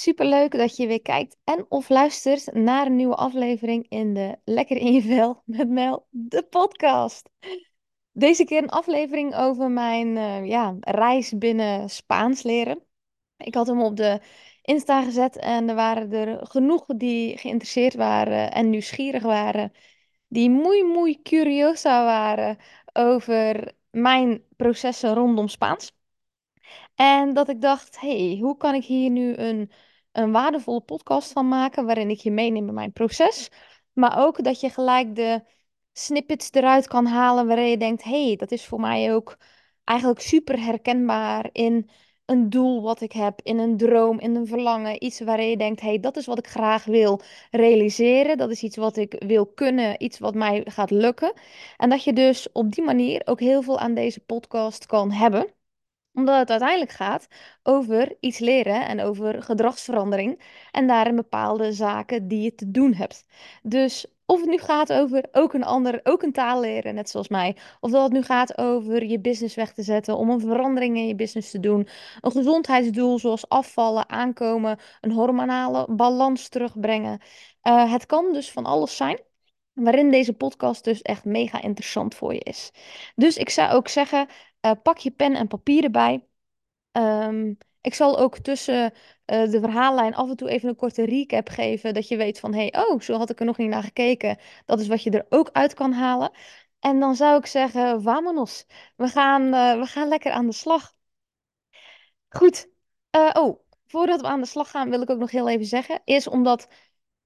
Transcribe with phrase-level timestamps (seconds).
[0.00, 4.76] Superleuk dat je weer kijkt en of luistert naar een nieuwe aflevering in de Lekker
[4.76, 7.30] in je vel met Mel, de podcast.
[8.12, 12.82] Deze keer een aflevering over mijn eh, ja, reis binnen Spaans leren.
[13.36, 14.20] Ik had hem op de
[14.62, 19.72] Insta gezet en er waren er genoeg die geïnteresseerd waren en nieuwsgierig waren.
[20.28, 22.58] Die muy, muy curiosa waren
[22.92, 25.92] over mijn processen rondom Spaans.
[26.94, 29.70] En dat ik dacht, hey, hoe kan ik hier nu een,
[30.12, 33.48] een waardevolle podcast van maken waarin ik je meeneem in mijn proces,
[33.92, 35.42] maar ook dat je gelijk de
[35.92, 39.36] snippets eruit kan halen waarin je denkt, hey, dat is voor mij ook
[39.84, 41.90] eigenlijk super herkenbaar in
[42.24, 45.80] een doel wat ik heb, in een droom, in een verlangen, iets waarin je denkt,
[45.80, 50.02] hey, dat is wat ik graag wil realiseren, dat is iets wat ik wil kunnen,
[50.02, 51.32] iets wat mij gaat lukken.
[51.76, 55.54] En dat je dus op die manier ook heel veel aan deze podcast kan hebben
[56.20, 57.28] omdat het uiteindelijk gaat
[57.62, 63.24] over iets leren en over gedragsverandering en daarin bepaalde zaken die je te doen hebt.
[63.62, 67.28] Dus of het nu gaat over ook een ander, ook een taal leren, net zoals
[67.28, 67.56] mij.
[67.80, 71.06] Of dat het nu gaat over je business weg te zetten, om een verandering in
[71.06, 71.88] je business te doen.
[72.20, 77.20] Een gezondheidsdoel zoals afvallen, aankomen, een hormonale balans terugbrengen.
[77.62, 79.20] Uh, het kan dus van alles zijn.
[79.72, 82.70] Waarin deze podcast dus echt mega interessant voor je is.
[83.14, 84.28] Dus ik zou ook zeggen,
[84.66, 86.26] uh, pak je pen en papier erbij.
[86.92, 88.92] Um, ik zal ook tussen
[89.26, 91.94] uh, de verhaallijn af en toe even een korte recap geven.
[91.94, 94.38] Dat je weet van, hey, oh, zo had ik er nog niet naar gekeken.
[94.66, 96.30] Dat is wat je er ook uit kan halen.
[96.78, 98.66] En dan zou ik zeggen, vamonos.
[98.96, 100.94] We gaan, uh, we gaan lekker aan de slag.
[102.28, 102.68] Goed.
[103.32, 106.00] oh, voordat we aan de slag gaan wil ik ook nog heel even zeggen.
[106.04, 106.68] Is omdat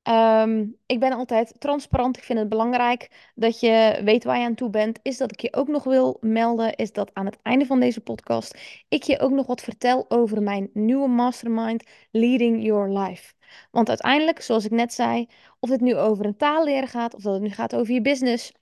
[0.05, 2.17] Ehm, ik ben altijd transparant.
[2.17, 4.99] Ik vind het belangrijk dat je weet waar je aan toe bent.
[5.03, 8.01] Is dat ik je ook nog wil melden, is dat aan het einde van deze
[8.01, 13.35] podcast ik je ook nog wat vertel over mijn nieuwe mastermind Leading Your Life.
[13.71, 15.27] Want uiteindelijk, zoals ik net zei,
[15.61, 18.01] of het nu over een taal leren gaat, of dat het nu gaat over je
[18.01, 18.53] business,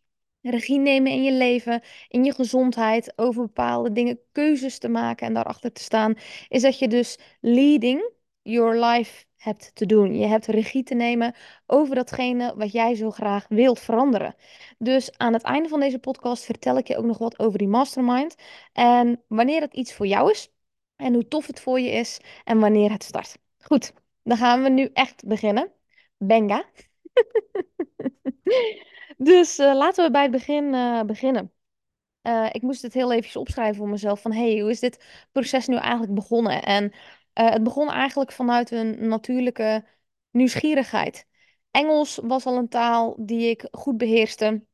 [0.41, 5.35] regie nemen in je leven, in je gezondheid, over bepaalde dingen keuzes te maken en
[5.35, 6.15] daarachter te staan,
[6.49, 8.11] is dat je dus leading
[8.43, 10.15] your life hebt te doen.
[10.15, 11.35] Je hebt regie te nemen
[11.67, 14.35] over datgene wat jij zo graag wilt veranderen.
[14.79, 17.69] Dus aan het einde van deze podcast vertel ik je ook nog wat over die
[17.69, 18.35] mastermind.
[18.73, 20.53] En wanneer het iets voor jou is.
[20.97, 22.21] En hoe tof het voor je is.
[22.45, 23.37] En wanneer het start.
[23.59, 23.93] Goed,
[24.23, 25.73] dan gaan we nu echt beginnen.
[26.17, 26.65] Benga.
[29.17, 31.53] dus uh, laten we bij het begin uh, beginnen.
[32.23, 34.21] Uh, ik moest het heel even opschrijven voor mezelf.
[34.21, 36.63] Van hey, hoe is dit proces nu eigenlijk begonnen?
[36.63, 36.93] En
[37.35, 39.85] uh, het begon eigenlijk vanuit een natuurlijke
[40.31, 41.27] nieuwsgierigheid.
[41.71, 44.65] Engels was al een taal die ik goed beheerste.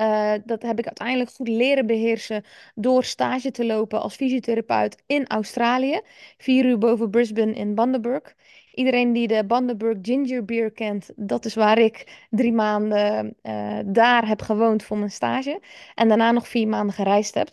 [0.00, 2.44] Uh, dat heb ik uiteindelijk goed leren beheersen
[2.74, 6.00] door stage te lopen als fysiotherapeut in Australië.
[6.36, 8.34] Vier uur boven Brisbane in Bundaberg.
[8.72, 14.28] Iedereen die de Bundaberg Ginger Beer kent, dat is waar ik drie maanden uh, daar
[14.28, 15.60] heb gewoond voor mijn stage.
[15.94, 17.48] En daarna nog vier maanden gereisd heb.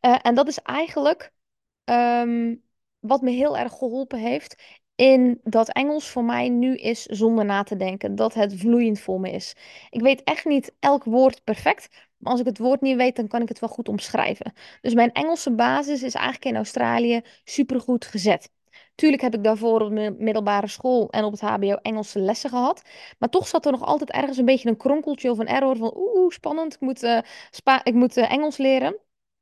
[0.00, 1.32] En dat is eigenlijk
[1.84, 2.62] um,
[3.00, 4.56] wat me heel erg geholpen heeft
[4.94, 8.14] in dat Engels voor mij nu is zonder na te denken.
[8.14, 9.54] Dat het vloeiend voor me is.
[9.90, 11.88] Ik weet echt niet elk woord perfect.
[12.16, 14.52] Maar als ik het woord niet weet, dan kan ik het wel goed omschrijven.
[14.80, 18.50] Dus mijn Engelse basis is eigenlijk in Australië supergoed gezet.
[18.94, 22.82] Tuurlijk heb ik daarvoor op mijn middelbare school en op het HBO Engelse lessen gehad.
[23.18, 25.92] Maar toch zat er nog altijd ergens een beetje een kronkeltje of een error van
[25.96, 27.18] oeh, spannend, ik moet, uh,
[27.82, 28.96] ik moet uh, Engels leren.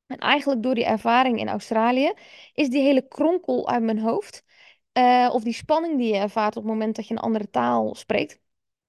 [0.09, 2.13] En eigenlijk door die ervaring in Australië
[2.55, 4.45] is die hele kronkel uit mijn hoofd,
[4.93, 7.95] uh, of die spanning die je ervaart op het moment dat je een andere taal
[7.95, 8.41] spreekt,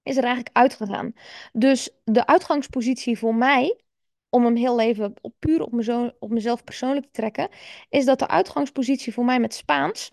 [0.03, 1.13] is er eigenlijk uitgegaan.
[1.53, 3.81] Dus de uitgangspositie voor mij,
[4.29, 5.73] om hem heel even op, puur op,
[6.19, 7.49] op mezelf persoonlijk te trekken,
[7.89, 10.11] is dat de uitgangspositie voor mij met Spaans,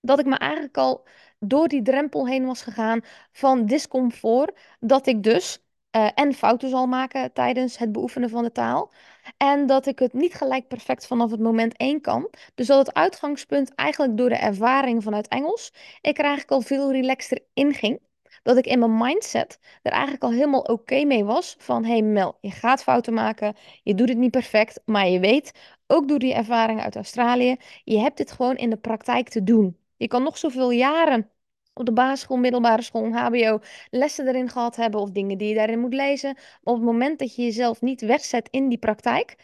[0.00, 1.06] dat ik me eigenlijk al
[1.38, 3.00] door die drempel heen was gegaan
[3.32, 5.62] van discomfort, dat ik dus
[5.96, 8.92] uh, en fouten zal maken tijdens het beoefenen van de taal.
[9.36, 12.30] En dat ik het niet gelijk perfect vanaf het moment één kan.
[12.54, 16.92] Dus dat het uitgangspunt eigenlijk door de ervaring vanuit Engels, ik er eigenlijk al veel
[16.92, 18.00] relaxter in ging.
[18.42, 21.54] Dat ik in mijn mindset er eigenlijk al helemaal oké mee was.
[21.58, 23.56] Van hey Mel, je gaat fouten maken.
[23.82, 24.80] Je doet het niet perfect.
[24.84, 25.52] Maar je weet,
[25.86, 29.78] ook door die ervaring uit Australië, je hebt dit gewoon in de praktijk te doen.
[29.96, 31.30] Je kan nog zoveel jaren
[31.78, 33.58] op de basisschool, middelbare school, HBO
[33.90, 36.34] lessen erin gehad hebben of dingen die je daarin moet lezen.
[36.34, 39.36] Maar op het moment dat je jezelf niet wegzet in die praktijk,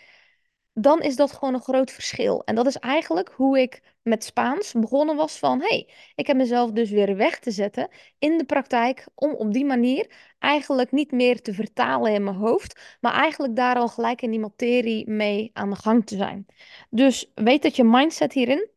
[0.75, 2.45] dan is dat gewoon een groot verschil.
[2.45, 6.71] En dat is eigenlijk hoe ik met Spaans begonnen was van, hey, ik heb mezelf
[6.71, 7.89] dus weer weg te zetten
[8.19, 12.97] in de praktijk om op die manier eigenlijk niet meer te vertalen in mijn hoofd,
[13.01, 16.47] maar eigenlijk daar al gelijk in die materie mee aan de gang te zijn.
[16.91, 18.69] Dus weet dat je mindset hierin,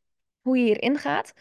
[0.42, 1.34] hoe je hierin gaat,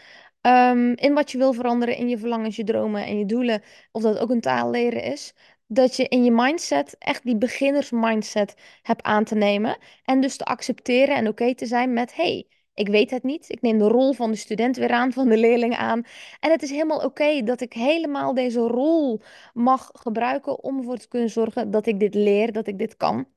[0.47, 3.63] ehm, in wat je wil veranderen, in je verlangens, je dromen en je doelen,
[3.93, 5.35] of dat ook een taal leren is,
[5.67, 10.45] dat je in je mindset echt die beginners-mindset hebt aan te nemen en dus te
[10.45, 13.51] accepteren en oké te zijn met, hey, ik weet het niet.
[13.51, 16.03] Ik neem de rol van de student weer aan, van de leerling aan.
[16.41, 19.21] En het is helemaal oké dat ik helemaal deze rol
[19.55, 23.29] mag gebruiken om ervoor te kunnen zorgen dat ik dit leer, dat ik dit kan.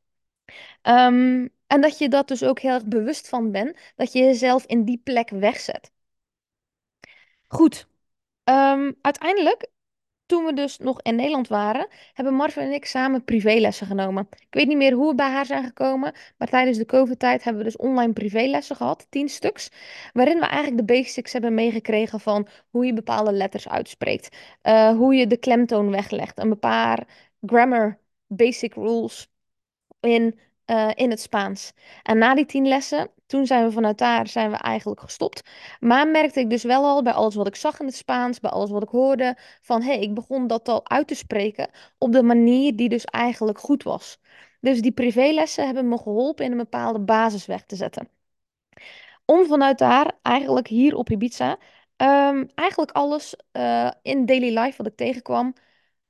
[0.81, 4.65] Ehm, en dat je dat dus ook heel erg bewust van bent, dat je jezelf
[4.65, 5.91] in die plek wegzet.
[7.49, 7.87] Goed,
[8.43, 9.67] Ehm, uiteindelijk,
[10.25, 14.27] toen we dus nog in Nederland waren, hebben Marvin en ik samen privélessen genomen.
[14.31, 17.63] Ik weet niet meer hoe we bij haar zijn gekomen, maar tijdens de COVID-tijd hebben
[17.63, 19.69] we dus online privélessen gehad, tien stuks,
[20.13, 25.15] waarin we eigenlijk de basics hebben meegekregen van hoe je bepaalde letters uitspreekt, eh, hoe
[25.15, 27.07] je de klemtoon weglegt, een paar
[27.45, 29.29] grammar basic rules
[29.99, 31.73] in, eh, in het Spaans.
[32.03, 35.49] En na die tien lessen, toen zijn we vanuit daar zijn we eigenlijk gestopt.
[35.79, 38.51] Maar merkte ik dus wel al bij alles wat ik zag in het Spaans, bij
[38.51, 42.11] alles wat ik hoorde, van hé, hey, ik begon dat al uit te spreken op
[42.11, 44.19] de manier die dus eigenlijk goed was.
[44.61, 48.09] Dus die privélessen hebben me geholpen in een bepaalde basis weg te zetten.
[49.25, 51.57] Om vanuit daar, eigenlijk hier op Ibiza,
[51.95, 55.53] ehm, eigenlijk alles uh, in daily life wat ik tegenkwam,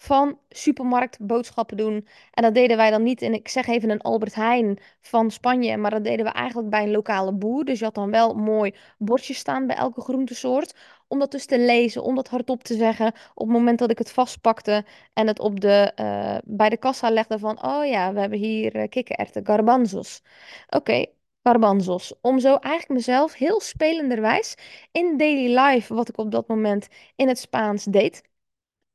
[0.02, 2.08] van supermarkt boodschappen doen.
[2.32, 5.78] En dat deden wij dan niet in, ik zeg even een Albert Heijn van Spanje,
[5.78, 7.66] maar dat deden we eigenlijk bij een lokale boer.
[7.66, 10.76] Dus je had dan wel mooi bordjes staan bij elke groentesoort.
[11.08, 13.08] Om dat dus te lezen, om dat hardop te zeggen.
[13.34, 17.10] Op het moment dat ik het vastpakte en het op de, uh, bij de kassa
[17.10, 20.22] legde van, oh ja, we hebben hier uh, kikkererwten, garbanzos.
[20.70, 21.06] Oké,
[21.44, 22.14] garbanzos.
[22.22, 24.56] Om zo eigenlijk mezelf heel spelenderwijs
[24.92, 28.29] in daily life, wat ik op dat moment in het Spaans deed,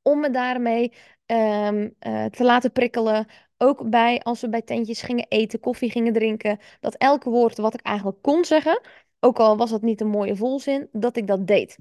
[0.05, 0.93] om me daarmee
[1.27, 3.27] um, uh, te laten prikkelen.
[3.59, 7.75] Ook bij als we bij tentjes gingen eten, koffie gingen drinken, dat elke woord wat
[7.75, 8.81] ik eigenlijk kon zeggen,
[9.21, 11.79] ook al was dat niet een mooie volzin, dat ik dat deed.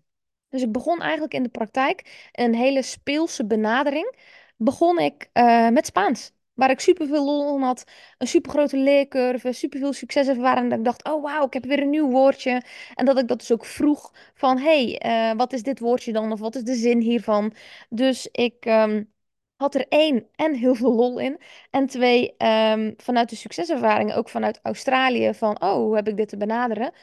[0.50, 4.16] Dus ik begon eigenlijk in de praktijk een hele speelse benadering.
[4.58, 6.32] Begon ik uh, met Spaans.
[6.54, 7.84] Waar ik super veel lol om had.
[8.18, 9.54] Een super grote leercurve.
[9.54, 10.28] Super veel succes.
[10.28, 12.62] En dat ik dacht: oh wauw, ik heb weer een nieuw woordje.
[12.96, 16.32] En dat ik dat dus ook vroeg: van hey, uh, wat is dit woordje dan?
[16.32, 17.54] Of wat is de zin hiervan?
[17.90, 18.66] Dus ik.
[18.66, 19.12] Um,
[19.56, 21.42] had er één en heel veel lol in.
[21.70, 26.30] En twee, um, vanuit de succeservaringen, ook vanuit Australië, van oh, hoe heb ik dit
[26.30, 26.94] te benaderen?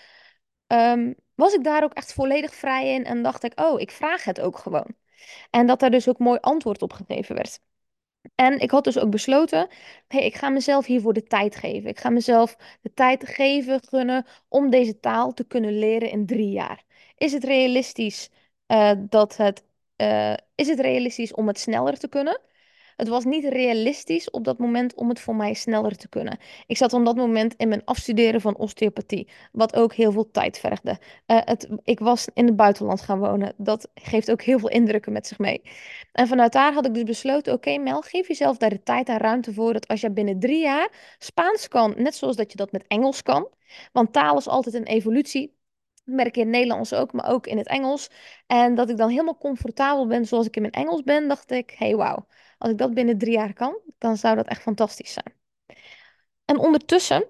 [0.66, 4.24] Um, was ik daar ook echt volledig vrij in en dacht ik, oh, ik vraag
[4.24, 4.94] het ook gewoon.
[5.50, 7.60] En dat daar dus ook mooi antwoord op gegeven werd.
[8.34, 9.68] En ik had dus ook besloten,
[10.08, 11.90] hey, ik ga mezelf hiervoor de tijd geven.
[11.90, 16.50] Ik ga mezelf de tijd geven, gunnen om deze taal te kunnen leren in drie
[16.50, 16.84] jaar.
[17.16, 18.30] Is het realistisch
[18.68, 19.64] uh, dat het,
[19.96, 22.40] uh, is het realistisch om het sneller te kunnen?
[23.00, 26.38] Het was niet realistisch op dat moment om het voor mij sneller te kunnen.
[26.66, 30.58] Ik zat op dat moment in mijn afstuderen van osteopathie, wat ook heel veel tijd
[30.58, 30.90] vergde.
[30.90, 33.54] Uh, het, ik was in het buitenland gaan wonen.
[33.56, 35.62] Dat geeft ook heel veel indrukken met zich mee.
[36.12, 39.18] En vanuit daar had ik dus besloten: oké, Mel, geef jezelf daar de tijd en
[39.18, 39.72] ruimte voor.
[39.72, 43.22] Dat als je binnen drie jaar Spaans kan, net zoals dat je dat met Engels
[43.22, 43.48] kan.
[43.92, 45.58] Want taal is altijd een evolutie
[46.04, 48.10] merk ik in het Nederlands ook, maar ook in het Engels.
[48.46, 51.74] En dat ik dan helemaal comfortabel ben zoals ik in mijn Engels ben, dacht ik,
[51.76, 52.26] hey wauw,
[52.60, 55.34] als ik dat binnen drie jaar kan, dan zou dat echt fantastisch zijn.
[56.44, 57.28] En ondertussen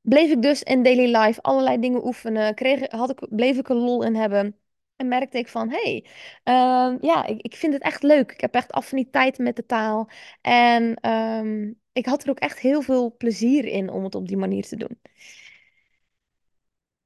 [0.00, 3.74] bleef ik dus in daily life allerlei dingen oefenen, kreeg, had ik, bleef ik er
[3.76, 4.58] lol in hebben.
[4.96, 6.06] En merkte ik van, hey,
[6.44, 8.32] uh, ja, ik, ik vind het echt leuk.
[8.32, 10.08] Ik heb echt affiniteit met de taal.
[10.40, 14.36] En um, ik had er ook echt heel veel plezier in om het op die
[14.36, 15.00] manier te doen.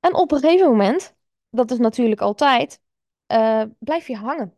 [0.00, 1.14] En op een gegeven moment,
[1.50, 2.80] dat is natuurlijk altijd,
[3.32, 4.54] uh, blijf je hangen.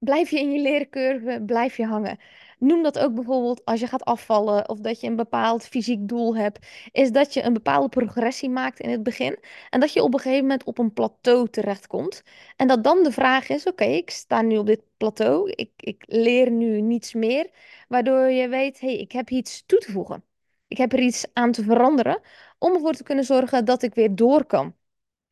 [0.00, 2.18] Blijf je in je leercurve, blijf je hangen.
[2.58, 6.36] Noem dat ook bijvoorbeeld als je gaat afvallen of dat je een bepaald fysiek doel
[6.36, 9.38] hebt, is dat je een bepaalde progressie maakt in het begin
[9.70, 12.22] en dat je op een gegeven moment op een plateau terechtkomt.
[12.56, 16.04] En dat dan de vraag is, oké, ik sta nu op dit plateau, ik, ik
[16.06, 17.50] leer nu niets meer,
[17.88, 20.24] waardoor je weet, hé, hey, ik heb iets toe te voegen.
[20.68, 22.20] Ik heb er iets aan te veranderen
[22.58, 24.74] om ervoor te kunnen zorgen dat ik weer door kan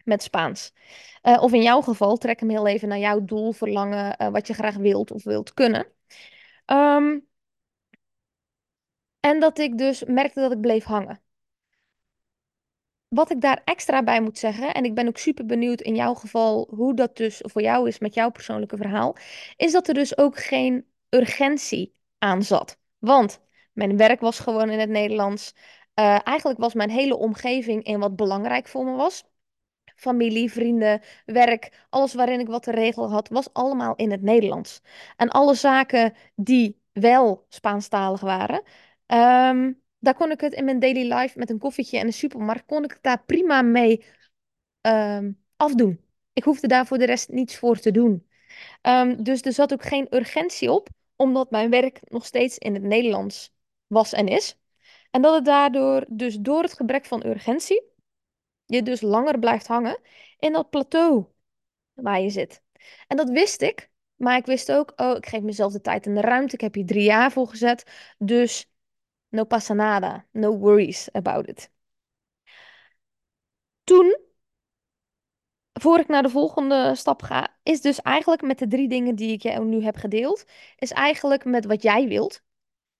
[0.08, 0.72] met Spaans.
[1.22, 4.46] Uh, of in jouw geval, trek hem heel even naar jouw doel, verlangen, uh, wat
[4.46, 5.86] je graag wilt of wilt kunnen.
[6.66, 7.26] Um,
[9.20, 11.22] en dat ik dus merkte dat ik bleef hangen.
[13.08, 16.14] Wat ik daar extra bij moet zeggen, en ik ben ook super benieuwd in jouw
[16.14, 19.16] geval hoe dat dus voor jou is met jouw persoonlijke verhaal,
[19.56, 22.78] is dat er dus ook geen urgentie aan zat.
[22.98, 23.40] Want
[23.72, 25.54] mijn werk was gewoon in het Nederlands.
[25.94, 29.24] Uh, eigenlijk was mijn hele omgeving in wat belangrijk voor me was.
[29.98, 34.82] Familie, vrienden, werk, alles waarin ik wat te regelen had, was allemaal in het Nederlands.
[35.16, 38.62] En alle zaken die wel Spaanstalig waren,
[39.06, 42.66] um, daar kon ik het in mijn daily life met een koffietje en een supermarkt,
[42.66, 44.04] kon ik het daar prima mee
[44.80, 46.00] um, afdoen.
[46.32, 48.28] Ik hoefde daar voor de rest niets voor te doen.
[48.82, 52.82] Ehm, dus er zat ook geen urgentie op, omdat mijn werk nog steeds in het
[52.82, 53.52] Nederlands
[53.86, 54.58] was en is.
[55.10, 57.82] En dat het daardoor, dus door het gebrek van urgentie,
[58.68, 59.98] je dus langer blijft hangen
[60.38, 61.26] in dat plateau
[61.94, 62.62] waar je zit.
[63.06, 66.14] En dat wist ik, maar ik wist ook, oh, ik geef mezelf de tijd en
[66.14, 66.54] de ruimte.
[66.54, 68.70] Ik heb hier drie jaar voor gezet, dus
[69.28, 71.70] no pasa nada, no worries about it.
[73.84, 74.16] Toen
[75.72, 79.32] voor ik naar de volgende stap ga, is dus eigenlijk met de drie dingen die
[79.32, 80.44] ik jou nu heb gedeeld,
[80.76, 82.42] is eigenlijk met wat jij wilt.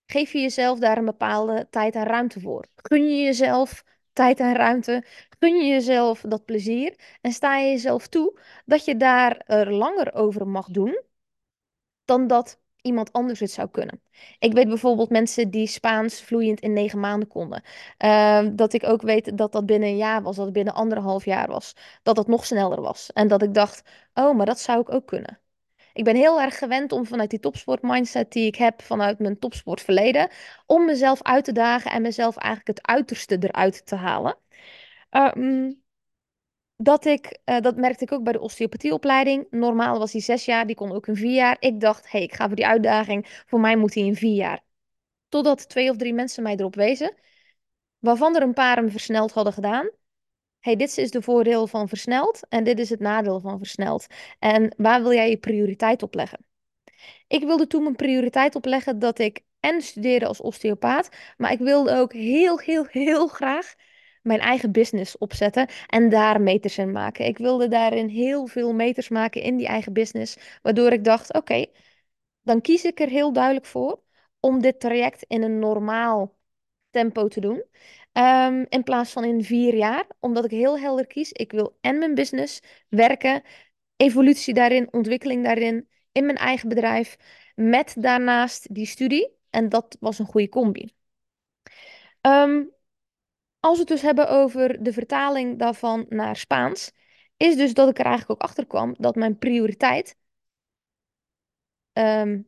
[0.07, 2.67] Geef je jezelf daar een bepaalde tijd en ruimte voor.
[2.77, 3.85] Gun je jezelf
[4.19, 5.05] tijd en ruimte.
[5.39, 6.95] Gun je jezelf dat plezier.
[7.21, 11.03] En sta je jezelf toe dat je daar er langer over mag doen
[12.05, 14.03] dan dat iemand anders het zou kunnen.
[14.39, 17.63] Ik weet bijvoorbeeld mensen die Spaans vloeiend in negen maanden konden.
[17.97, 21.25] Ehm, dat ik ook weet dat dat binnen een jaar was, dat het binnen anderhalf
[21.25, 21.75] jaar was.
[22.03, 23.13] Dat dat nog sneller was.
[23.13, 23.83] En dat ik dacht,
[24.15, 25.41] oh, maar dat zou ik ook kunnen.
[25.99, 29.39] Ik ben heel erg gewend om vanuit die topsport mindset die ik heb vanuit mijn
[29.39, 30.31] topsportverleden,
[30.67, 34.37] om mezelf uit te dagen en mezelf eigenlijk het uiterste eruit te halen.
[35.11, 35.73] Ehm,
[36.77, 39.47] dat ik, uh, dat merkte ik ook bij de osteopathieopleiding.
[39.51, 41.57] Normaal was die zes jaar, die kon ook in vier jaar.
[41.61, 43.43] Ik dacht, hé, hey, ik ga voor die uitdaging.
[43.47, 44.61] Voor mij moet hij in vier jaar.
[45.29, 47.15] Totdat twee of drie mensen mij erop wezen,
[47.99, 49.91] waarvan er een paar hem versneld hadden gedaan.
[50.61, 54.07] Hey, dit is de voordeel van versneld en dit is het nadeel van versneld.
[54.39, 56.47] En waar wil jij je prioriteit op leggen?
[57.29, 61.97] Ik wilde toen mijn prioriteit opleggen dat ik en studeerde als osteopaat, maar ik wilde
[61.97, 63.75] ook heel, heel, heel graag
[64.23, 67.27] mijn eigen business opzetten en daar meters in maken.
[67.27, 71.67] Ik wilde daarin heel veel meters maken in die eigen business, waardoor ik dacht: oké,
[72.43, 74.03] dan kies ik er heel duidelijk voor
[74.41, 76.37] om dit traject in een normaal
[76.91, 77.65] tempo te doen.
[78.19, 81.33] Um, in plaats van in vier jaar, omdat ik heel helder kies.
[81.33, 83.43] Ik wil en mijn business werken,
[83.97, 87.17] evolutie daarin, ontwikkeling daarin, in mijn eigen bedrijf,
[87.55, 89.37] met daarnaast die studie.
[89.51, 90.95] En dat was een goede combi.
[92.21, 92.71] Um,
[93.61, 96.93] als we het dus hebben over de vertaling daarvan naar Spaans,
[97.37, 100.17] is dus dat ik er eigenlijk ook achter kwam dat mijn prioriteit
[101.93, 102.47] um,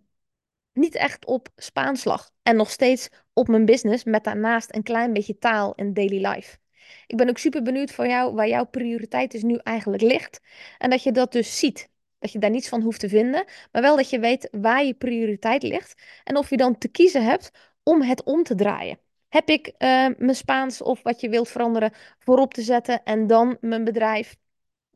[0.72, 2.30] niet echt op Spaans lag.
[2.42, 6.58] En nog steeds op mijn business, met daarnaast een klein beetje taal in daily life.
[7.06, 10.40] Ik ben ook super benieuwd van jou waar jouw prioriteit dus nu eigenlijk ligt.
[10.78, 11.88] En dat je dat dus ziet.
[12.18, 14.94] Dat je daar niets van hoeft te vinden, maar wel dat je weet waar je
[14.94, 16.02] prioriteit ligt.
[16.24, 17.50] En of je dan te kiezen hebt
[17.82, 18.98] om het om te draaien.
[19.28, 19.72] Heb ik uh,
[20.16, 24.36] mijn Spaans of wat je wilt veranderen voorop te zetten en dan mijn bedrijf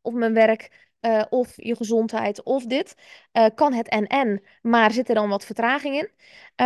[0.02, 2.94] of mijn werk uh, of je gezondheid of dit.
[3.32, 6.10] Uh, kan het en-en, maar zit er dan wat vertraging in?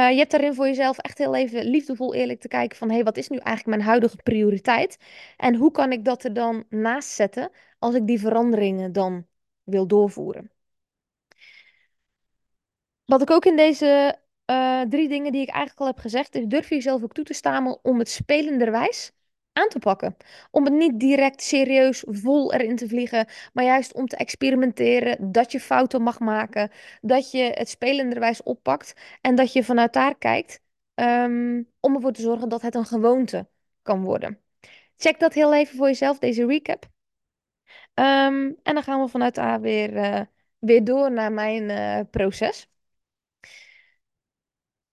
[0.01, 2.89] Uh, je hebt daarin voor jezelf echt heel even liefdevol eerlijk te kijken van...
[2.89, 4.99] hé, hey, wat is nu eigenlijk mijn huidige prioriteit?
[5.37, 9.27] En hoe kan ik dat er dan naast zetten als ik die veranderingen dan
[9.65, 10.51] wil doorvoeren?
[13.05, 14.19] Wat ik ook in deze
[14.89, 17.35] drie dingen die ik eigenlijk al heb gezegd, is durf je jezelf ook toe te
[17.35, 19.13] staan om het spelenderwijs
[19.59, 20.17] aan te pakken.
[20.51, 25.53] Om het niet direct serieus vol erin te vliegen, maar juist om te experimenteren, dat
[25.53, 30.61] je fouten mag maken, dat je het spelenderwijs oppakt en dat je vanuit daar kijkt
[30.95, 33.49] um, om ervoor te zorgen dat het een gewoonte
[33.83, 34.41] kan worden.
[34.97, 36.85] Check dat heel even voor jezelf, deze recap.
[37.95, 40.21] Um, en dan gaan we vanuit daar weer, uh,
[40.59, 42.69] weer door naar mijn uh, proces.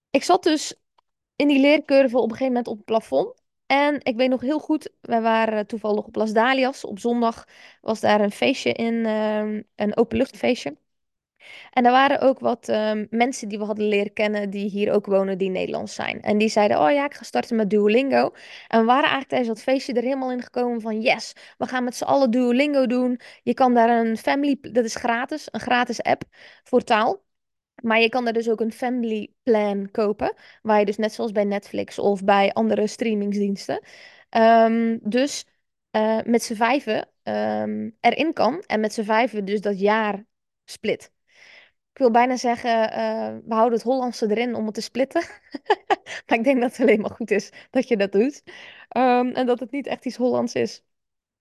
[0.10, 0.82] Ik zat dus
[1.36, 3.45] in die leercurve op een gegeven moment op het plafond.
[3.66, 6.86] En ik weet nog heel goed, we waren toevallig op Las Dalias.
[6.86, 7.48] Op zondag
[7.82, 10.78] was daar een feestje in, uh, een openluchtfeestje.
[11.72, 15.06] En er waren ook wat um, mensen die we hadden leren kennen, die hier ook
[15.06, 16.22] wonen, die Nederlands zijn.
[16.22, 18.32] En die zeiden, oh ja, ik ga starten met Duolingo.
[18.68, 21.84] En we waren eigenlijk tijdens dat feestje er helemaal in gekomen van, yes, we gaan
[21.84, 23.20] met z'n allen Duolingo doen.
[23.44, 26.24] Je kan daar een family, dat is gratis, een gratis app
[26.64, 27.25] voor taal.
[27.86, 31.32] Maar je kan er dus ook een family plan kopen, waar je dus net zoals
[31.32, 33.82] bij Netflix of bij andere streamingsdiensten,
[34.30, 35.46] um, dus
[35.92, 40.26] uh, met z'n vijven um, erin kan en met z'n vijven dus dat jaar
[40.64, 41.12] split.
[41.92, 45.22] Ik wil bijna zeggen, uh, we houden het Hollandse erin om het te splitten.
[46.26, 48.44] maar ik denk dat het alleen maar goed is dat je dat doet.
[48.98, 50.84] Um, en dat het niet echt iets Hollands is.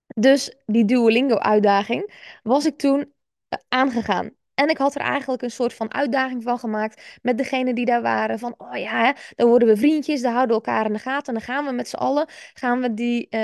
[0.06, 4.36] Dus die Duolingo-uitdaging was ik toen uh, aangegaan.
[4.54, 8.02] En ik had er eigenlijk een soort van uitdaging van gemaakt met degene die daar
[8.02, 8.38] waren.
[8.38, 11.26] Van, oh ja, dan worden we vriendjes, dan houden we elkaar in de gaten.
[11.26, 13.40] En dan gaan we met z'n allen gaan we die, uh,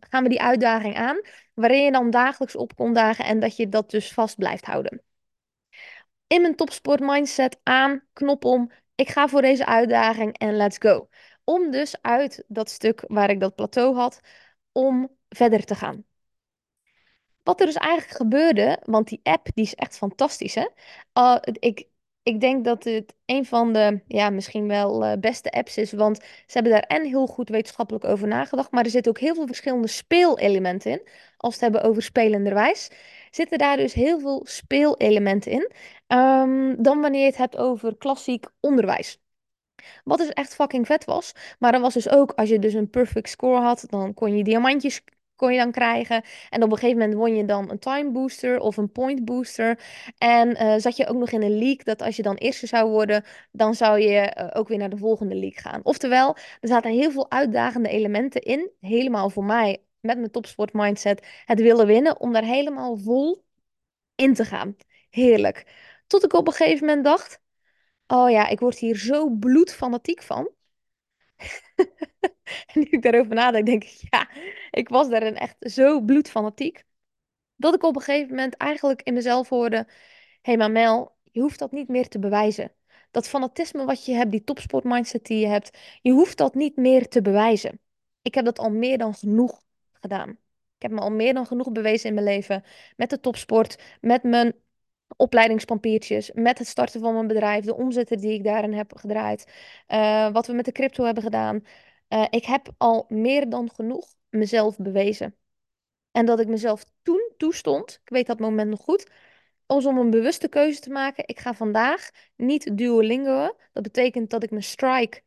[0.00, 1.20] gaan we die uitdaging aan.
[1.54, 5.02] Waarin je dan dagelijks op kon dagen en dat je dat dus vast blijft houden.
[6.26, 8.70] In mijn topsport mindset aan, knop om.
[8.94, 11.08] Ik ga voor deze uitdaging en let's go.
[11.44, 14.20] Om dus uit dat stuk waar ik dat plateau had,
[14.72, 16.04] om verder te gaan.
[17.46, 20.66] Wat er dus eigenlijk gebeurde, want die app die is echt fantastisch, hè?
[21.58, 21.88] Ik,
[22.22, 26.16] ik denk dat het een van de, ja, misschien wel eh, beste apps is, want
[26.16, 29.46] ze hebben daar en heel goed wetenschappelijk over nagedacht, maar er zitten ook heel veel
[29.46, 31.08] verschillende speelelementen in.
[31.36, 32.90] Als we het hebben over spelenderwijs,
[33.30, 35.70] zitten daar dus heel veel speelelementen in,
[36.06, 39.20] ehm, dan wanneer je het hebt over klassiek onderwijs.
[40.04, 41.32] Wat dus echt fucking vet was.
[41.58, 44.44] Maar dan was dus ook, als je dus een perfect score had, dan kon je
[44.44, 45.02] diamantjes
[45.36, 46.22] kon je dan krijgen.
[46.50, 49.78] En op een gegeven moment won je dan een time booster of een point booster.
[50.18, 52.90] En eh, zat je ook nog in een league dat als je dan eerste zou
[52.90, 55.80] worden, dan zou je eh, ook weer naar de volgende league gaan.
[55.84, 58.70] Oftewel, er zaten heel veel uitdagende elementen in.
[58.80, 63.44] Helemaal voor mij, met mijn topsport mindset, het willen winnen, om daar helemaal vol
[64.14, 64.76] in te gaan.
[65.10, 65.66] Heerlijk.
[66.06, 67.40] Tot ik op een gegeven moment dacht,
[68.06, 70.50] oh ja, ik word hier zo bloedfanatiek van.
[72.72, 74.28] En nu ik daarover nadenk, denk ik, ja,
[74.70, 76.84] ik was daarin echt zo bloedfanatiek.
[77.56, 79.86] Dat ik op een gegeven moment eigenlijk in mezelf hoorde: Hé,
[80.42, 82.72] hey, maar Mel, je hoeft dat niet meer te bewijzen.
[83.10, 87.08] Dat fanatisme wat je hebt, die topsportmindset die je hebt, je hoeft dat niet meer
[87.08, 87.80] te bewijzen.
[88.22, 89.62] Ik heb dat al meer dan genoeg
[89.92, 90.30] gedaan.
[90.76, 92.64] Ik heb me al meer dan genoeg bewezen in mijn leven.
[92.96, 94.54] Met de topsport, met mijn
[95.16, 99.52] opleidingspapiertjes, met het starten van mijn bedrijf, de omzetten die ik daarin heb gedraaid,
[99.86, 101.64] eh, wat we met de crypto hebben gedaan.
[102.08, 105.36] Uh, ik heb al meer dan genoeg mezelf bewezen.
[106.10, 109.10] En dat ik mezelf toen toestond, ik weet dat moment nog goed,
[109.66, 111.24] als om een bewuste keuze te maken.
[111.26, 113.56] Ik ga vandaag niet Duolingo.
[113.72, 115.22] Dat betekent dat ik mijn strike,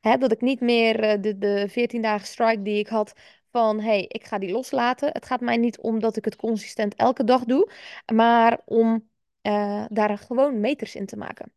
[0.00, 3.12] hè, dat ik niet meer uh, de, de 14 dagen strike die ik had,
[3.50, 5.12] van hey, ik ga die loslaten.
[5.12, 7.70] Het gaat mij niet om dat ik het consistent elke dag doe,
[8.14, 9.08] maar om
[9.42, 11.52] uh, daar gewoon meters in te maken.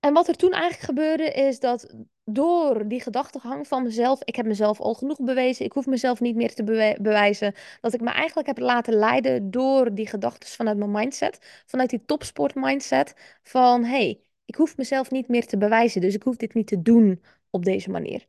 [0.00, 4.46] En wat er toen eigenlijk gebeurde, is dat door die gedachtegang van mezelf, ik heb
[4.46, 6.64] mezelf al genoeg bewezen, ik hoef mezelf niet meer te
[7.00, 11.90] bewijzen, dat ik me eigenlijk heb laten leiden door die gedachten vanuit mijn mindset, vanuit
[11.90, 16.36] die topsport mindset, van hey, ik hoef mezelf niet meer te bewijzen, dus ik hoef
[16.36, 18.26] dit niet te doen op deze manier.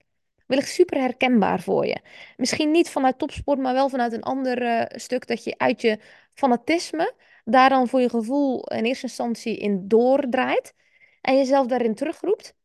[0.47, 1.97] Wellicht super herkenbaar voor je.
[2.37, 5.99] Misschien niet vanuit topsport, maar wel vanuit een ander uh, stuk dat je uit je
[6.33, 7.13] fanatisme
[7.45, 10.73] daar dan voor je gevoel in eerste instantie in doordraait
[11.21, 12.55] en jezelf daarin terugroept.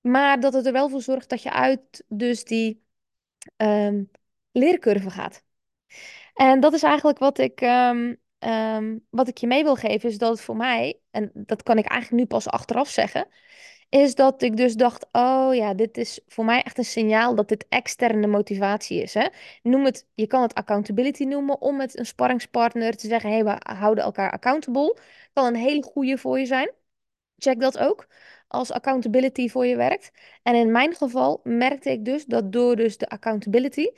[0.00, 2.84] Maar dat het er wel voor zorgt dat je uit dus die
[3.56, 4.10] um,
[4.52, 5.42] leercurve gaat.
[6.34, 10.18] En dat is eigenlijk wat ik, um, um, wat ik je mee wil geven, is
[10.18, 13.28] dat het voor mij, en dat kan ik eigenlijk nu pas achteraf zeggen,
[13.88, 17.48] is dat ik dus dacht, oh ja, dit is voor mij echt een signaal dat
[17.48, 19.14] dit externe motivatie is.
[19.14, 19.28] Hè?
[19.62, 23.44] Noem het, je kan het accountability noemen om met een sparringspartner te zeggen, hé, hey,
[23.44, 24.96] we houden elkaar accountable.
[25.32, 26.70] Kan een hele goede voor je zijn.
[27.38, 28.06] Check dat ook
[28.48, 30.10] als accountability voor je werkt.
[30.42, 33.90] En in mijn geval merkte ik dus dat door dus de accountability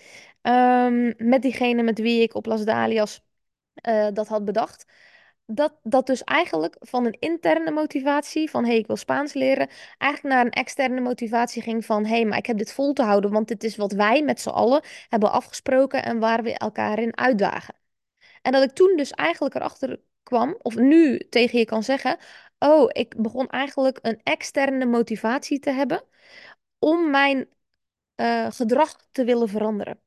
[0.42, 3.22] um, met diegene met wie ik op Las Dalias
[3.82, 4.86] uh, dat had bedacht,
[5.50, 9.68] dat, dat dus eigenlijk van een interne motivatie van hé, hey, ik wil Spaans leren,
[9.98, 13.02] eigenlijk naar een externe motivatie ging van hé, hey, maar ik heb dit vol te
[13.02, 16.98] houden, want dit is wat wij met z'n allen hebben afgesproken en waar we elkaar
[16.98, 17.74] in uitdagen.
[18.42, 22.18] En dat ik toen dus eigenlijk erachter kwam, of nu tegen je kan zeggen,
[22.58, 26.04] oh, ik begon eigenlijk een externe motivatie te hebben
[26.78, 27.48] om mijn
[28.16, 30.00] uh, gedrag te willen veranderen.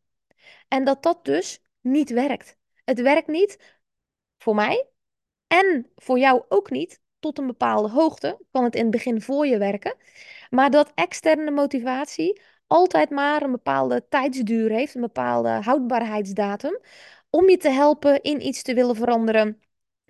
[0.67, 2.57] En dat dat dus niet werkt.
[2.83, 3.79] Het werkt niet
[4.37, 4.90] voor mij
[5.51, 6.99] en voor jou ook niet.
[7.19, 9.95] Tot een bepaalde hoogte kan het in het begin voor je werken.
[10.49, 16.79] Maar dat externe motivatie altijd maar een bepaalde tijdsduur heeft, een bepaalde houdbaarheidsdatum,
[17.29, 19.61] om je te helpen in iets te willen veranderen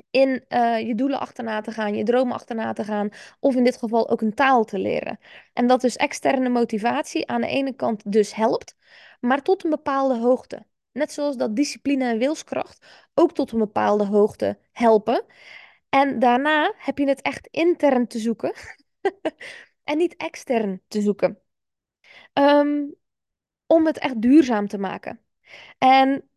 [0.09, 3.77] in uh, je doelen achterna te gaan, je dromen achterna te gaan, of in dit
[3.77, 5.19] geval ook een taal te leren.
[5.53, 8.75] En dat dus externe motivatie aan de ene kant dus helpt,
[9.19, 10.65] maar tot een bepaalde hoogte.
[10.91, 15.25] Net zoals dat discipline en wilskracht ook tot een bepaalde hoogte helpen.
[15.89, 18.53] En daarna heb je het echt intern te zoeken
[19.83, 21.39] en niet extern te zoeken.
[22.33, 22.95] Um,
[23.65, 25.19] om het echt duurzaam te maken.
[25.77, 26.29] En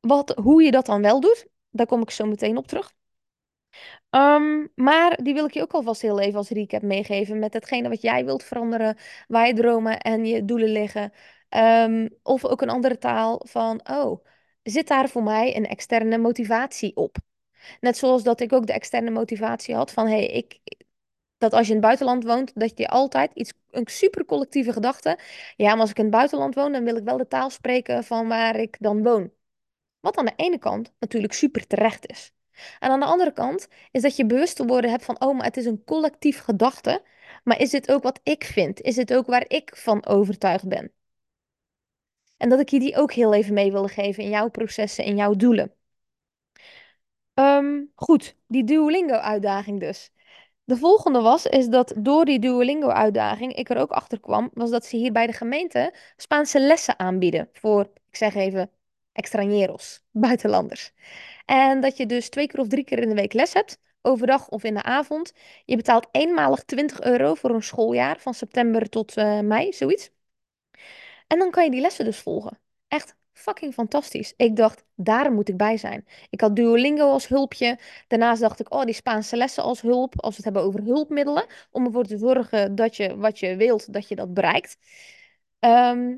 [0.00, 2.94] wat, hoe je dat dan wel doet, daar kom ik zo meteen op terug.
[4.10, 7.88] Um, maar die wil ik je ook alvast heel even als recap meegeven met hetgene
[7.88, 8.96] wat jij wilt veranderen,
[9.28, 11.12] waar je dromen en je doelen liggen.
[11.56, 14.24] Um, of ook een andere taal van, oh,
[14.62, 17.16] zit daar voor mij een externe motivatie op?
[17.80, 20.58] Net zoals dat ik ook de externe motivatie had van, hey, ik,
[21.38, 25.18] dat als je in het buitenland woont, dat je altijd iets, een super collectieve gedachte,
[25.56, 28.04] ja, maar als ik in het buitenland woon, dan wil ik wel de taal spreken
[28.04, 29.32] van waar ik dan woon.
[30.00, 32.32] Wat aan de ene kant natuurlijk super terecht is.
[32.78, 35.46] En aan de andere kant is dat je bewust te worden hebt van, oh, maar
[35.46, 37.02] het is een collectief gedachte.
[37.44, 38.80] Maar is dit ook wat ik vind?
[38.80, 40.92] Is dit ook waar ik van overtuigd ben?
[42.36, 45.16] En dat ik je die ook heel even mee wilde geven in jouw processen, in
[45.16, 45.74] jouw doelen.
[47.34, 50.10] Ehm, goed, die Duolingo-uitdaging dus.
[50.64, 54.84] De volgende was, is dat door die Duolingo-uitdaging ik er ook achter kwam, was dat
[54.84, 58.70] ze hier bij de gemeente Spaanse lessen aanbieden voor, ik zeg even,
[59.12, 60.92] extranjeros, buitenlanders.
[61.46, 64.48] En dat je dus twee keer of drie keer in de week les hebt, overdag
[64.48, 65.32] of in de avond.
[65.64, 70.10] Je betaalt eenmalig 20 euro voor een schooljaar van september tot eh, mei, zoiets.
[71.26, 72.58] En dan kan je die lessen dus volgen.
[72.88, 74.34] Echt fucking fantastisch.
[74.36, 76.06] Ik dacht, daar moet ik bij zijn.
[76.30, 77.78] Ik had Duolingo als hulpje.
[78.08, 80.20] Daarnaast dacht ik, oh, die Spaanse lessen als hulp.
[80.20, 81.46] Als we het hebben over hulpmiddelen.
[81.70, 84.76] Om ervoor te zorgen dat je wat je wilt, dat je dat bereikt.
[85.58, 86.16] Ehm,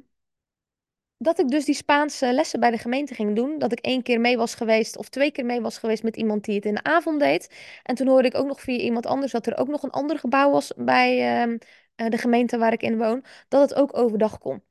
[1.19, 3.59] dat ik dus die Spaanse lessen bij de gemeente ging doen.
[3.59, 6.45] Dat ik één keer mee was geweest of twee keer mee was geweest met iemand
[6.45, 7.55] die het in de avond deed.
[7.83, 10.19] En toen hoorde ik ook nog via iemand anders dat er ook nog een ander
[10.19, 11.59] gebouw was bij ehm,
[11.95, 13.25] eh, de gemeente waar ik in woon.
[13.49, 14.62] Dat het ook overdag kon.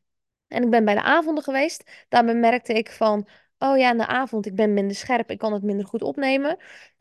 [0.47, 2.05] En ik ben bij de avonden geweest.
[2.09, 3.27] Daarbij merkte ik van,
[3.57, 6.57] oh ja, in de avond, ik ben minder scherp, ik kan het minder goed opnemen.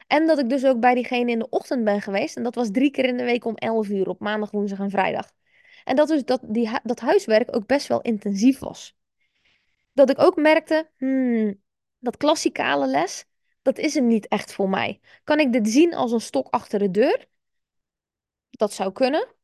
[0.07, 2.37] En dat ik dus ook bij diegene in de ochtend ben geweest.
[2.37, 4.91] En dat was drie keer in de week om 11 uur op maandag, woensdag en
[4.91, 5.33] vrijdag.
[5.85, 8.97] En dat dus dat, die, dat huiswerk ook best wel intensief was.
[9.93, 11.63] Dat ik ook merkte, hmm,
[11.99, 13.25] dat klassikale les,
[13.63, 15.01] dat is hem niet echt voor mij.
[15.25, 17.27] Kan ik dit zien als een stok achter de deur?
[18.51, 19.35] Dat zou kunnen.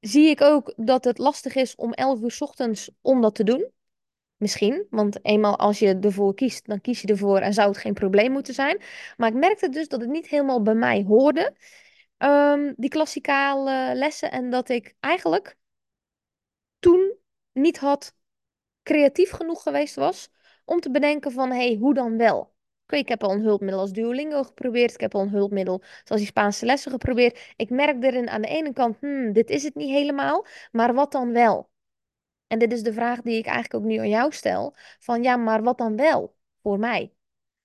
[0.00, 3.70] Zie ik ook dat het lastig is om 11 uur ochtends om dat te doen?
[4.36, 7.94] Misschien, want eenmaal als je ervoor kiest, dan kies je ervoor en zou het geen
[7.94, 8.82] probleem moeten zijn.
[9.16, 11.56] Maar ik merkte dus dat het niet helemaal bij mij hoorde,
[12.16, 14.30] ehm, die klassikale lessen.
[14.30, 15.56] En dat ik eigenlijk
[16.78, 17.16] toen
[17.52, 18.14] niet had
[18.82, 20.30] creatief genoeg geweest was
[20.64, 22.55] om te bedenken van, hé, hey, hoe dan wel?
[22.88, 24.94] Ik heb al een hulpmiddel als Duolingo geprobeerd.
[24.94, 27.54] Ik heb al een hulpmiddel zoals die Spaanse lessen geprobeerd.
[27.56, 31.12] Ik merk erin aan de ene kant, hmm, dit is het niet helemaal, maar wat
[31.12, 31.70] dan wel?
[32.46, 34.74] En dit is de vraag die ik eigenlijk ook nu aan jou stel.
[34.98, 37.12] Van ja, maar wat dan wel voor mij?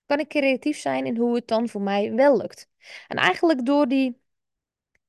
[0.05, 2.69] Kan ik creatief zijn in hoe het dan voor mij wel lukt?
[3.07, 4.21] En eigenlijk door die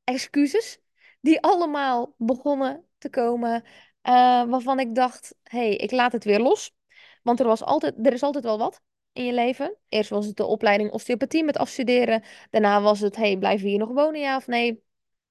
[0.05, 0.81] excuses
[1.20, 3.64] die allemaal begonnen te komen,
[4.01, 6.75] eh, waarvan ik dacht, hé, hey, ik laat het weer los.
[7.22, 9.77] Want er, was altijd, er is altijd wel wat in je leven.
[9.88, 12.22] Eerst was het de opleiding osteopathie met afstuderen.
[12.51, 14.83] Daarna was het, hey, blijf hier nog wonen, ja of nee?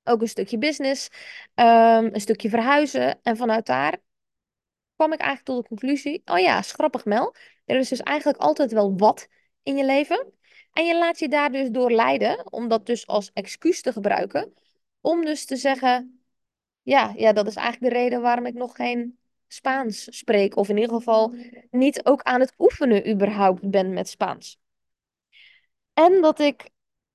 [0.03, 1.09] Ook een stukje business,
[1.53, 3.19] ehm, een stukje verhuizen.
[3.21, 3.99] En vanuit daar
[4.95, 7.35] kwam ik eigenlijk tot de conclusie: oh ja, schrappig Mel.
[7.65, 9.27] Er is dus eigenlijk altijd wel wat
[9.63, 10.33] in je leven.
[10.73, 14.53] En je laat je daar dus door leiden, om dat dus als excuus te gebruiken.
[15.01, 16.23] Om dus te zeggen:
[16.81, 19.19] ja, ja, dat is eigenlijk de reden waarom ik nog geen
[19.53, 20.55] Spaans spreek.
[20.55, 21.35] Of in ieder geval
[21.71, 24.59] niet ook aan het oefenen überhaupt ben met Spaans.
[25.93, 26.69] En dat ik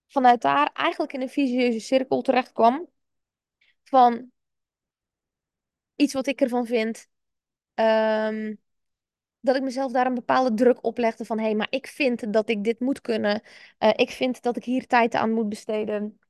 [0.07, 2.89] vanuit daar eigenlijk in een visieuze cirkel terecht kwam
[3.85, 4.31] van
[5.97, 7.09] iets wat ik ervan vind,
[7.77, 8.55] Ehm,
[9.41, 12.49] dat ik mezelf daar een bepaalde druk oplegde van hé, hey, maar ik vind dat
[12.49, 13.43] ik dit moet kunnen.
[13.79, 16.21] Uh, ik vind dat ik hier tijd aan moet besteden.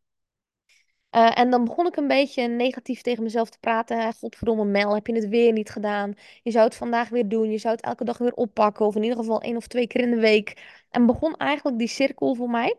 [1.17, 4.13] Uh, en dan begon ik een beetje negatief tegen mezelf te praten.
[4.13, 6.15] Godverdomme Mel, heb je het weer niet gedaan?
[6.43, 7.51] Je zou het vandaag weer doen.
[7.51, 8.87] Je zou het elke dag weer oppakken.
[8.87, 10.63] Of in ieder geval één of twee keer in de week.
[10.91, 12.79] En begon eigenlijk die cirkel voor mij.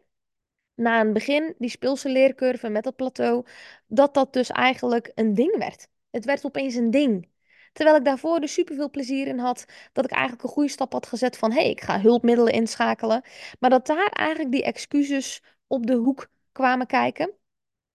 [0.75, 3.45] Na een begin, die speelse leercurve met dat plateau.
[3.87, 5.87] Dat dat dus eigenlijk een ding werd.
[6.09, 7.29] Het werd opeens een ding.
[7.73, 9.65] Terwijl ik daarvoor dus super veel plezier in had.
[9.93, 13.23] Dat ik eigenlijk een goede stap had gezet van hé, hey, ik ga hulpmiddelen inschakelen.
[13.59, 17.31] Maar dat daar eigenlijk die excuses op de hoek kwamen kijken.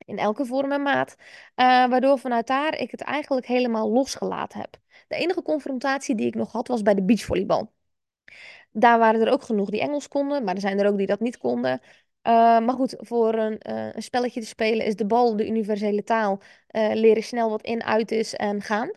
[0.05, 1.15] In elke vorm en maat.
[1.19, 1.25] Uh,
[1.89, 4.77] waardoor vanuit daar ik het eigenlijk helemaal losgelaten heb.
[5.09, 7.73] De enige confrontatie die ik nog had was bij de beachvolleybal.
[8.73, 11.21] Daar waren er ook genoeg die Engels konden, maar er zijn er ook die dat
[11.21, 11.81] niet konden.
[12.27, 16.03] Uh, maar goed, voor een, uh, een, spelletje te spelen is de bal de universele
[16.03, 16.41] taal.
[16.71, 18.91] Uh, leren snel wat in, uit is en gaan.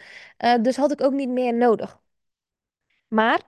[0.61, 1.99] dus had ik ook niet meer nodig.
[3.09, 3.41] Maar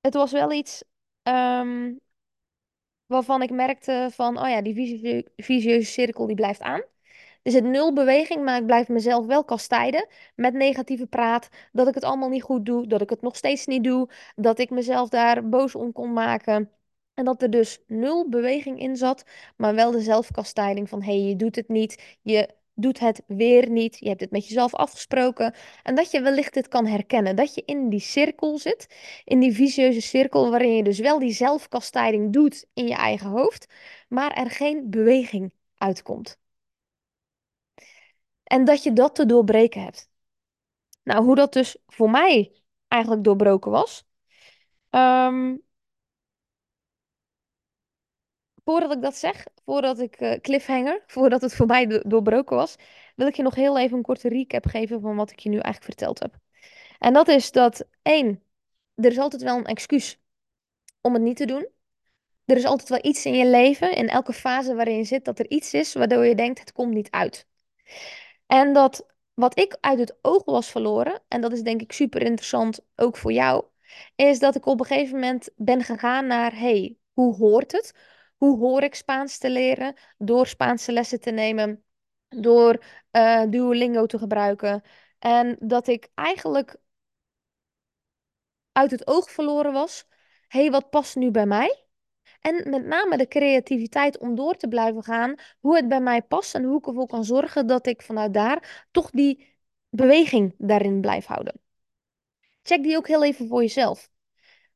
[0.00, 0.82] het was wel iets
[1.22, 2.00] um,
[3.06, 6.82] waarvan ik merkte van, oh ja, die visieuze cirkel die blijft aan.
[7.42, 11.48] Er zit nul beweging, maar ik blijf mezelf wel kastijden met negatieve praat.
[11.72, 14.58] Dat ik het allemaal niet goed doe, dat ik het nog steeds niet doe, dat
[14.58, 16.70] ik mezelf daar boos om kon maken.
[17.14, 19.24] En dat er dus nul beweging in zat,
[19.56, 23.70] maar wel de zelfkastijding van hé, hey, je doet het niet, je doet het weer
[23.70, 25.54] niet, je hebt het met jezelf afgesproken.
[25.82, 28.86] En dat je wellicht dit kan herkennen, dat je in die cirkel zit,
[29.24, 33.66] in die vicieuze cirkel waarin je dus wel die zelfkastijding doet in je eigen hoofd,
[34.08, 36.38] maar er geen beweging uitkomt.
[38.44, 40.10] En dat je dat te doorbreken hebt.
[41.02, 44.04] Nou, hoe dat dus voor mij eigenlijk doorbroken was.
[44.90, 45.65] Um,
[48.66, 52.76] voordat ik dat zeg, voordat ik uh, cliffhanger, voordat het voor mij do doorbroken was,
[53.16, 55.58] wil ik je nog heel even een korte recap geven van wat ik je nu
[55.58, 56.34] eigenlijk verteld heb.
[56.98, 58.42] En dat is dat één,
[58.94, 60.20] er is altijd wel een excuus
[61.00, 61.68] om het niet te doen.
[62.44, 65.38] Er is altijd wel iets in je leven, in elke fase waarin je zit, dat
[65.38, 67.46] er iets is waardoor je denkt, het komt niet uit.
[68.46, 72.22] En dat wat ik uit het oog was verloren, en dat is denk ik super
[72.22, 73.64] interessant ook voor jou,
[74.16, 77.94] is dat ik op een gegeven moment ben gegaan naar, hey, hoe hoort het?
[78.36, 79.94] Hoe hoor ik Spaans te leren?
[80.18, 81.84] Door Spaanse lessen te nemen,
[82.28, 84.82] door uh, Duolingo te gebruiken.
[85.18, 86.76] En dat ik eigenlijk
[88.72, 90.06] uit het oog verloren was,
[90.48, 91.84] hey, wat past nu bij mij?
[92.40, 96.54] En met name de creativiteit om door te blijven gaan, hoe het bij mij past
[96.54, 99.56] en hoe ik ervoor kan zorgen dat ik vanuit daar toch die
[99.88, 101.60] beweging daarin blijf houden.
[102.62, 104.10] Check die ook heel even voor jezelf.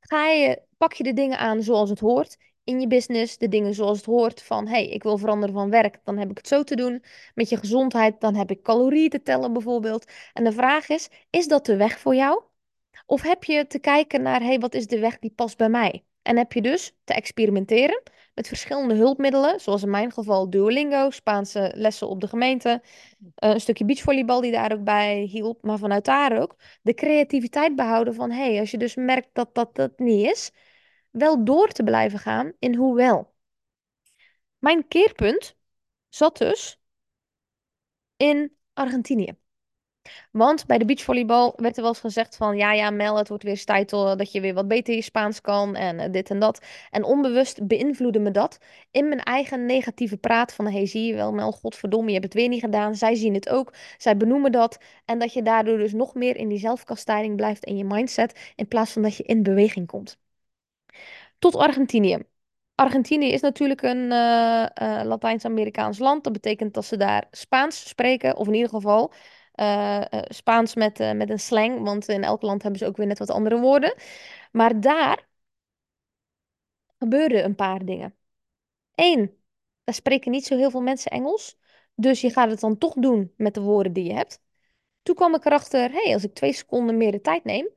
[0.01, 3.75] Ga je, pak je de dingen aan zoals het hoort in je business, de dingen
[3.75, 6.62] zoals het hoort van hey, ik wil veranderen van werk, dan heb ik het zo
[6.62, 7.03] te doen.
[7.35, 10.11] Met je gezondheid, dan heb ik calorieën te tellen bijvoorbeeld.
[10.33, 12.42] En de vraag is, is dat de weg voor jou?
[13.07, 16.05] Of heb je te kijken naar hey, wat is de weg die past bij mij?
[16.23, 18.03] En heb je dus te experimenteren
[18.35, 22.83] met verschillende hulpmiddelen, zoals in mijn geval Duolingo, Spaanse lessen op de gemeente,
[23.35, 27.77] eh, een stukje beachvolleybal die daar ook bij hielp, maar vanuit daar ook de creativiteit
[27.77, 30.51] behouden van, hey, als je dus merkt dat dat dat niet is,
[31.11, 33.35] wel door te blijven gaan in hoe wel.
[34.59, 35.57] Mijn keerpunt
[36.09, 36.81] zat dus
[38.16, 39.38] in Argentinië.
[40.31, 42.57] Want bij de beachvolleybal werd er wel eens gezegd van...
[42.57, 45.77] ja, ja, Mel, het wordt weer tijd dat je weer wat beter je Spaans kan
[45.77, 46.64] en eh, dit en dat.
[46.90, 48.59] En onbewust beïnvloedde me dat
[48.90, 50.66] in mijn eigen negatieve praat van...
[50.66, 52.94] hey, zie je wel, Mel, godverdomme, je hebt het weer niet gedaan.
[52.94, 54.79] Zij zien het ook, zij benoemen dat.
[55.05, 58.53] En dat je daardoor dus nog meer in die zelfkastijding blijft in je mindset...
[58.57, 60.19] in plaats van dat je in beweging komt.
[61.40, 62.18] Tot Argentinië.
[62.74, 64.66] Argentinië is natuurlijk een uh,
[65.05, 66.24] Latijns-Amerikaans land.
[66.24, 69.12] Dat betekent dat ze daar Spaans spreken, of in ieder geval
[69.55, 71.83] uh, Spaans met, met een slang.
[71.83, 73.94] Want in elk land hebben ze ook weer net wat andere woorden.
[74.53, 75.29] Maar daar
[76.98, 78.16] gebeurden een paar dingen.
[78.94, 79.37] Eén,
[79.85, 81.59] daar spreken niet zo heel veel mensen Engels.
[81.94, 84.42] Dus je gaat het dan toch doen met de woorden die je hebt.
[85.03, 87.68] Toen kwam ik erachter, hé, hey, als ik twee seconden meer de tijd neem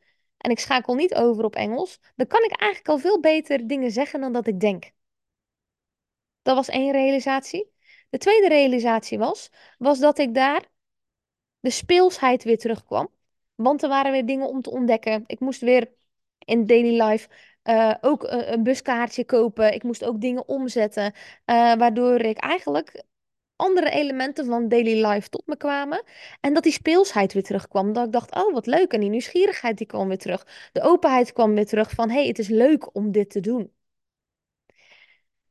[0.44, 3.92] en ik schakel niet over op Engels, dan kan ik eigenlijk al veel beter dingen
[3.92, 4.92] zeggen dan dat ik denk.
[6.42, 7.72] Dat was één realisatie.
[8.10, 10.66] De tweede realisatie was, was dat ik daar
[11.60, 13.10] de speelsheid weer terugkwam.
[13.56, 15.24] Want er waren weer dingen om te ontdekken.
[15.26, 15.92] Ik moest weer
[16.40, 17.30] in daily life
[17.64, 19.74] uh, ook een buskaartje kopen.
[19.74, 21.14] Ik moest ook dingen omzetten.
[21.46, 23.04] Uh, waardoor ik eigenlijk
[23.64, 26.04] andere elementen van daily life tot me kwamen.
[26.42, 27.94] En dat die speelsheid weer terugkwam.
[27.94, 28.94] Dat ik dacht, oh wat leuk.
[28.94, 30.48] En die nieuwsgierigheid die kwam weer terug.
[30.72, 33.72] De openheid kwam weer terug van, hey, het is leuk om dit te doen.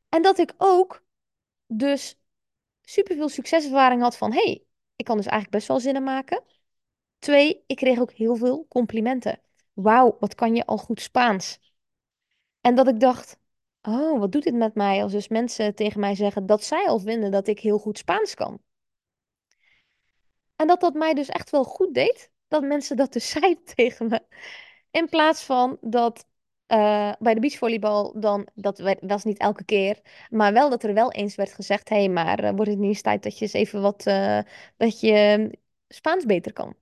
[0.09, 1.03] En dat ik ook
[1.67, 2.19] dus
[2.81, 6.43] superveel succeservaring had van, hey, ik kan dus eigenlijk best wel zinnen maken.
[7.19, 9.41] Twee, ik kreeg ook heel veel complimenten.
[9.73, 11.59] Wauw, wat kan je al goed Spaans?
[12.61, 13.37] En dat ik dacht,
[13.87, 16.99] oh, wat doet dit met mij als dus mensen tegen mij zeggen dat zij al
[16.99, 18.61] vinden dat ik heel goed Spaans kan.
[20.55, 24.07] En dat dat mij dus echt wel goed deed, dat mensen dat dus zeiden tegen
[24.07, 24.21] me.
[24.91, 26.25] In plaats van dat
[26.67, 31.11] uh, bij de beachvolleybal dan, dat was niet elke keer, maar wel dat er wel
[31.11, 33.53] eens werd gezegd, hé, hey, maar uh, wordt het niet eens tijd dat je eens
[33.53, 34.39] even wat, uh,
[34.77, 35.51] dat je
[35.87, 36.75] Spaans beter kan.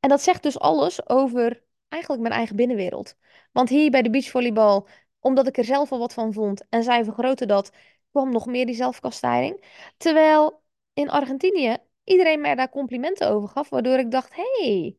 [0.00, 3.16] En dat zegt dus alles over eigenlijk mijn eigen binnenwereld.
[3.52, 4.88] Want hier bij de beachvolleybal,
[5.22, 7.72] omdat ik er zelf al wat van vond en zij vergroten dat,
[8.10, 9.64] kwam nog meer die zelfkastijding.
[9.96, 14.96] Terwijl in Argentinië iedereen mij daar complimenten over gaf, waardoor ik dacht, hey,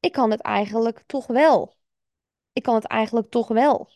[0.00, 1.76] ik kan het eigenlijk toch wel
[2.54, 3.90] ik kan het eigenlijk toch wel.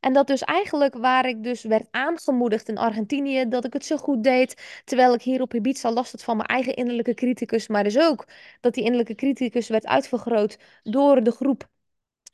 [0.00, 3.96] En dat dus eigenlijk waar ik dus werd aangemoedigd in Argentinië, dat ik het zo
[3.96, 7.84] goed deed, terwijl ik hier op Ibiza last had van mijn eigen innerlijke criticus, maar
[7.84, 8.26] dus ook
[8.60, 11.68] dat die innerlijke criticus werd uitvergroot door de groep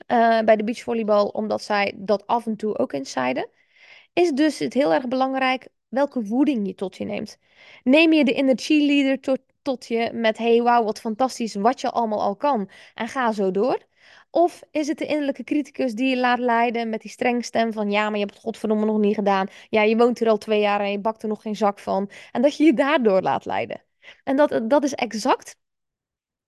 [0.06, 3.48] uh, bij de beachvolleybal, omdat zij dat af en toe ook eens zeiden,
[4.12, 7.38] is dus het heel erg belangrijk welke voeding je tot je neemt.
[7.84, 11.90] Neem je de inner cheerleader tot, tot je met hey wauw wat fantastisch wat je
[11.90, 13.86] allemaal al kan en ga zo door.
[14.30, 17.90] Of is het de innerlijke criticus die je laat leiden met die strenge stem van
[17.90, 19.46] ja, maar je hebt het godverdomme nog niet gedaan.
[19.68, 22.10] Ja, je woont hier al twee jaar en je bakt er nog geen zak van.
[22.32, 23.82] En dat je je daardoor laat leiden.
[24.24, 25.56] En dat, dat is exact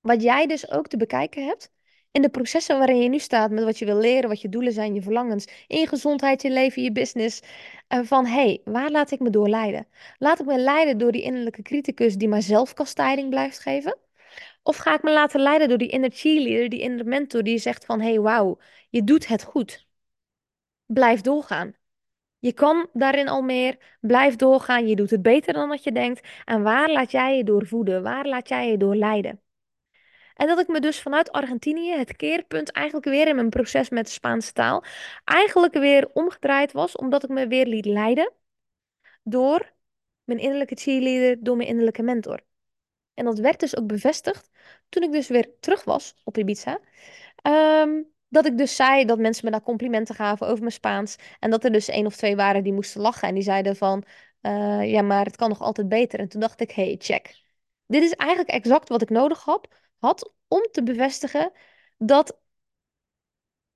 [0.00, 1.72] wat jij dus ook te bekijken hebt
[2.12, 4.72] in de processen waarin je nu staat met wat je wil leren, wat je doelen
[4.72, 7.40] zijn, je verlangens, in je gezondheid, je leven, je business.
[7.88, 9.86] Van hé, hey, waar laat ik me door leiden?
[10.18, 13.98] Laat ik me leiden door die innerlijke criticus die maar zelfkastijding blijft geven?
[14.62, 17.84] Of ga ik me laten leiden door die inner cheerleader, die inner mentor, die zegt
[17.84, 19.86] van, hé, hey, wauw, je doet het goed.
[20.86, 21.74] Blijf doorgaan.
[22.38, 23.96] Je kan daarin al meer.
[24.00, 24.88] Blijf doorgaan.
[24.88, 26.28] Je doet het beter dan wat je denkt.
[26.44, 28.02] En waar laat jij je door voeden?
[28.02, 29.40] Waar laat jij je door leiden?
[30.40, 34.04] En dat ik me dus vanuit Argentinië, het keerpunt eigenlijk weer in mijn proces met
[34.04, 34.84] de Spaanse taal,
[35.24, 38.32] eigenlijk weer omgedraaid was, omdat ik me weer liet leiden
[39.22, 39.72] door
[40.24, 42.40] mijn innerlijke cheerleader, door mijn innerlijke mentor.
[43.14, 44.50] En dat werd dus ook bevestigd
[44.88, 46.80] toen ik dus weer terug was op Ibiza.
[47.42, 51.16] Ehm, dat ik dus zei dat mensen me daar complimenten gaven over mijn Spaans.
[51.38, 53.28] En dat er dus één of twee waren die moesten lachen.
[53.28, 54.04] En die zeiden van,
[54.40, 56.18] eh, ja, maar het kan nog altijd beter.
[56.20, 57.42] En toen dacht ik, hey, check.
[57.86, 59.68] Dit is eigenlijk exact wat ik nodig had,
[60.00, 61.52] had om te bevestigen
[61.98, 62.38] dat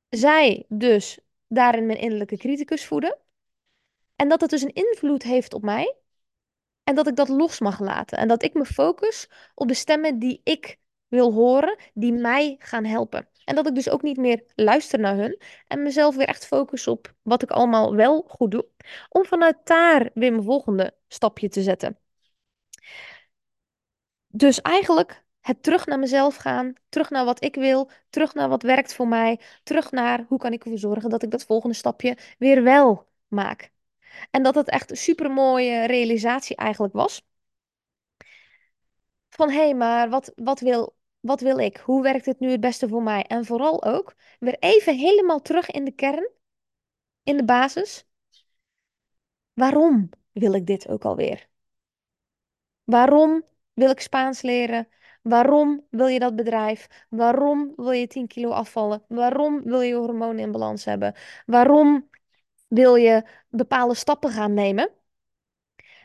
[0.09, 3.19] zij dus daarin mijn innerlijke criticus voeden.
[4.17, 5.97] En dat het dus een invloed heeft op mij.
[6.85, 8.19] En dat ik dat los mag laten.
[8.19, 12.85] En dat ik me focus op de stemmen die ik wil horen, die mij gaan
[12.85, 13.29] helpen.
[13.45, 16.87] En dat ik dus ook niet meer luister naar hun en mezelf weer echt focus
[16.87, 18.67] op wat ik allemaal wel goed doe.
[19.09, 21.99] Om vanuit daar weer mijn volgende stapje te zetten.
[24.27, 28.63] Dus eigenlijk het terug naar mezelf gaan, terug naar wat ik wil, terug naar wat
[28.63, 32.17] werkt voor mij, terug naar hoe kan ik ervoor zorgen dat ik dat volgende stapje
[32.39, 33.73] weer wel maak.
[34.31, 37.23] En dat het echt een super mooie realisatie eigenlijk was.
[39.29, 41.77] Van hé, hey, maar wat, wat, wil, wat wil ik?
[41.77, 43.23] Hoe werkt het nu het beste voor mij?
[43.23, 46.31] En vooral ook weer even helemaal terug in de kern,
[47.23, 48.07] in de basis.
[49.55, 51.49] Waarom wil ik dit ook alweer?
[52.85, 54.89] Waarom wil ik Spaans leren?
[55.25, 56.89] Waarom wil je dat bedrijf?
[57.09, 59.05] Waarom wil je 10 kilo afvallen?
[59.09, 61.15] Waarom wil je hormonen in balans hebben?
[61.47, 62.09] Waarom
[62.69, 64.91] wil je bepaalde stappen gaan nemen?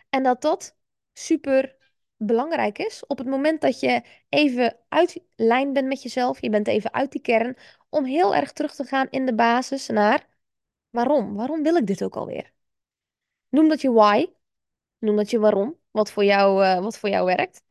[0.10, 0.76] En dat dat
[1.14, 1.76] super
[2.18, 6.68] belangrijk is op het moment dat je even uit lijn bent met jezelf, je bent
[6.68, 7.58] even uit die kern,
[7.90, 10.28] om heel erg terug te gaan in de basis naar
[10.90, 11.36] waarom?
[11.36, 12.54] Waarom wil ik dit ook alweer?
[13.50, 14.28] Noem dat je why,
[15.00, 17.64] noem dat je waarom, wat voor jou, uh, wat voor jou werkt.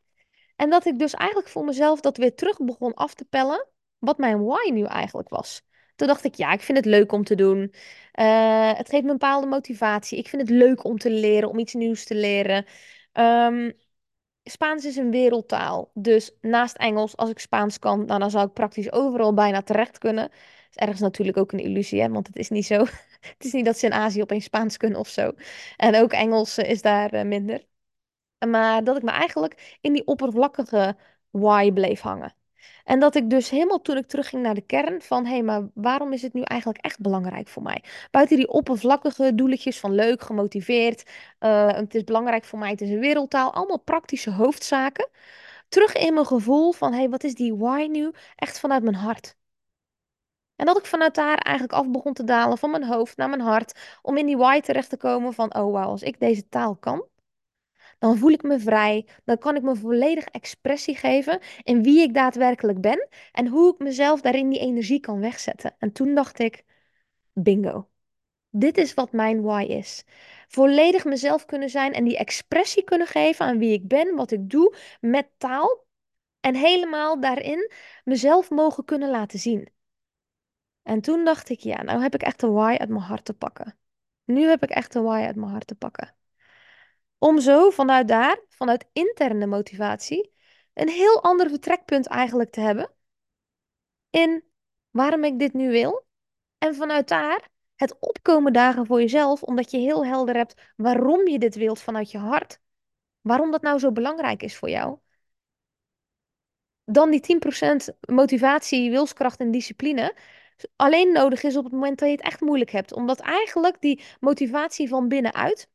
[0.59, 3.67] En dat ik dus eigenlijk voor mezelf dat weer terug begon af te pellen,
[3.97, 5.61] wat mijn why nu eigenlijk was.
[5.95, 7.73] Toen dacht ik, ja, ik vind het leuk om te doen.
[8.19, 10.17] Uh, het geeft me een bepaalde motivatie.
[10.17, 12.65] Ik vind het leuk om te leren, om iets nieuws te leren.
[13.13, 13.73] Um,
[14.43, 15.91] Spaans is een wereldtaal.
[15.93, 19.97] Dus naast Engels, als ik Spaans kan, nou, dan zou ik praktisch overal bijna terecht
[19.97, 20.29] kunnen.
[20.29, 22.09] Dat is ergens natuurlijk ook een illusie, hè?
[22.09, 22.79] want het is niet zo.
[23.35, 25.31] het is niet dat ze in Azië opeens Spaans kunnen of zo.
[25.77, 27.67] En ook Engels is daar uh, minder.
[28.47, 30.95] Maar dat ik me eigenlijk in die oppervlakkige
[31.29, 32.33] why bleef hangen.
[32.83, 35.69] En dat ik dus helemaal toen ik terugging naar de kern van hé, hey, maar
[35.73, 37.83] waarom is het nu eigenlijk echt belangrijk voor mij?
[38.11, 42.89] Buiten die oppervlakkige doeletjes van leuk, gemotiveerd, uh, het is belangrijk voor mij, het is
[42.89, 45.09] een wereldtaal, allemaal praktische hoofdzaken.
[45.69, 48.11] Terug in mijn gevoel van hé, hey, wat is die why nu?
[48.35, 49.35] Echt vanuit mijn hart.
[50.55, 53.41] En dat ik vanuit daar eigenlijk af begon te dalen van mijn hoofd naar mijn
[53.41, 56.75] hart, om in die why terecht te komen van oh wauw, als ik deze taal
[56.75, 57.05] kan,
[57.99, 59.07] dan voel ik me vrij.
[59.23, 63.79] Dan kan ik me volledig expressie geven in wie ik daadwerkelijk ben en hoe ik
[63.79, 65.75] mezelf daarin die energie kan wegzetten.
[65.79, 66.63] En toen dacht ik,
[67.33, 67.89] bingo.
[68.49, 70.03] Dit is wat mijn why is.
[70.47, 74.49] Volledig mezelf kunnen zijn en die expressie kunnen geven aan wie ik ben, wat ik
[74.49, 75.87] doe met taal.
[76.39, 77.71] En helemaal daarin
[78.03, 79.69] mezelf mogen kunnen laten zien.
[80.83, 83.33] En toen dacht ik, ja, nou heb ik echt de why uit mijn hart te
[83.33, 83.77] pakken.
[84.23, 86.15] Nu heb ik echt de why uit mijn hart te pakken.
[87.19, 90.33] Om zo vanuit daar, vanuit interne motivatie,
[90.73, 92.91] een heel ander vertrekpunt eigenlijk te hebben
[94.09, 94.43] in
[94.89, 96.07] waarom ik dit nu wil.
[96.57, 101.39] En vanuit daar het opkomen dagen voor jezelf, omdat je heel helder hebt waarom je
[101.39, 102.59] dit wilt vanuit je hart.
[103.21, 104.99] Waarom dat nou zo belangrijk is voor jou.
[106.83, 110.15] Dan die 10% motivatie, wilskracht en discipline
[110.75, 112.93] alleen nodig is op het moment dat je het echt moeilijk hebt.
[112.93, 115.69] Omdat eigenlijk die motivatie van binnenuit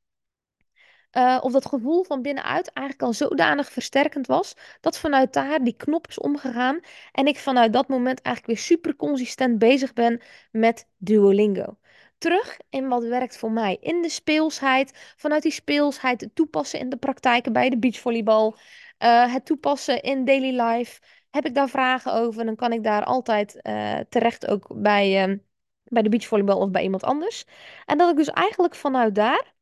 [1.16, 5.76] uh, of dat gevoel van binnenuit eigenlijk al zodanig versterkend was, dat vanuit daar die
[5.76, 6.80] knop is omgegaan
[7.12, 11.78] en ik vanuit dat moment eigenlijk weer super consistent bezig ben met Duolingo.
[12.18, 13.76] Terug in wat werkt voor mij.
[13.80, 18.56] In de speelsheid, vanuit die speelsheid het toepassen in de praktijken bij de beachvolleybal,
[18.98, 21.00] uh, het toepassen in daily life.
[21.30, 25.40] Heb ik daar vragen over, dan kan ik daar altijd uh, terecht ook bij,
[25.84, 27.44] bij de beachvolleybal of bij iemand anders.
[27.84, 29.53] En dat ik dus eigenlijk vanuit daar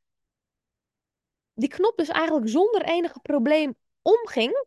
[1.55, 4.67] die knop dus eigenlijk zonder enige probleem omging.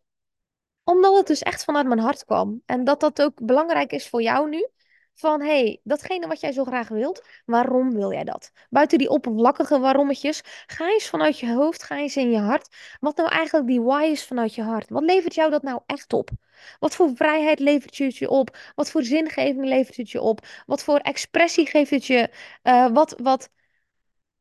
[0.84, 2.62] Omdat het dus echt vanuit mijn hart kwam.
[2.66, 4.68] En dat dat ook belangrijk is voor jou nu.
[5.14, 8.50] Van hé, hey, datgene wat jij zo graag wilt, waarom wil jij dat?
[8.70, 12.76] Buiten die oppervlakkige waarommetjes, ga eens vanuit je hoofd, ga eens in je hart.
[13.00, 14.88] Wat nou eigenlijk die why is vanuit je hart?
[14.90, 16.30] Wat levert jou dat nou echt op?
[16.78, 18.56] Wat voor vrijheid levert het je op?
[18.74, 20.46] Wat voor zingeving levert het je op?
[20.66, 22.30] Wat voor expressie geeft het je?
[22.62, 23.48] Uh, wat, wat,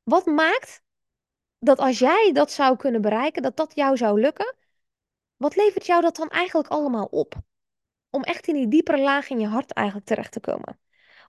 [0.03, 0.81] Wat maakt
[1.65, 4.55] dat als jij dat zou kunnen bereiken, dat dat jou zou lukken?
[5.37, 7.35] Wat levert jou dat dan eigenlijk allemaal op?
[8.09, 10.79] Om echt in die diepere laag in je hart eigenlijk terecht te komen.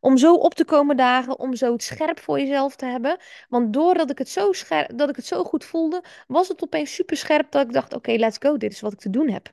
[0.01, 3.19] Om zo op te komen dagen, om zo het scherp voor jezelf te hebben.
[3.49, 6.95] Want doordat ik het zo, scherp, dat ik het zo goed voelde, was het opeens
[6.95, 9.53] super scherp dat ik dacht: oké, let's go, dit is wat ik te doen heb.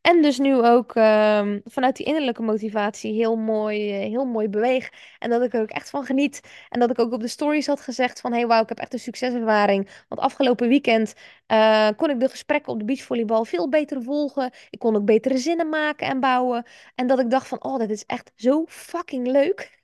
[0.00, 4.90] En dus nu ook ehm, vanuit die innerlijke motivatie heel mooi, eh, heel mooi beweeg.
[5.18, 6.40] En dat ik er ook echt van geniet.
[6.68, 8.32] En dat ik ook op de stories had gezegd van...
[8.32, 9.90] hey, wauw, ik heb echt een succeservaring.
[10.08, 11.14] Want afgelopen weekend
[11.46, 14.52] eh, kon ik de gesprekken op de beachvolleybal veel beter volgen.
[14.70, 16.66] Ik kon ook betere zinnen maken en bouwen.
[16.94, 19.78] En dat ik dacht van, oh, dat is echt zo fucking leuk.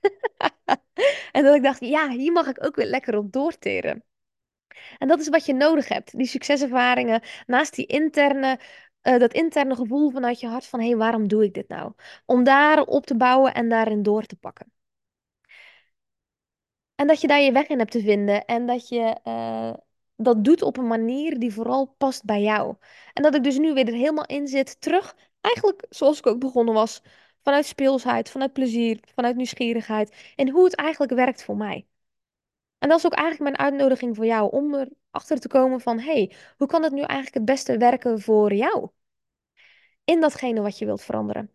[1.31, 4.03] en dat ik dacht, ja, hier mag ik ook weer lekker op doorteren.
[4.97, 6.17] En dat is wat je nodig hebt.
[6.17, 8.59] Die succeservaringen, naast die interne
[9.07, 11.93] uh, dat interne gevoel vanuit je hart van hé, hey, waarom doe ik dit nou?
[12.25, 14.71] Om daarop te bouwen en daarin door te pakken.
[16.95, 19.73] En dat je daar je weg in hebt te vinden en dat je uh,
[20.15, 22.75] dat doet op een manier die vooral past bij jou.
[23.13, 26.39] En dat ik dus nu weer er helemaal in zit, terug, eigenlijk zoals ik ook
[26.39, 27.01] begonnen was,
[27.43, 31.87] vanuit speelsheid, vanuit plezier, vanuit nieuwsgierigheid en hoe het eigenlijk werkt voor mij.
[32.77, 36.11] En dat is ook eigenlijk mijn uitnodiging voor jou om erachter te komen van hé,
[36.13, 38.89] hey, hoe kan het nu eigenlijk het beste werken voor jou?
[40.07, 41.51] In datgene wat je wilt veranderen?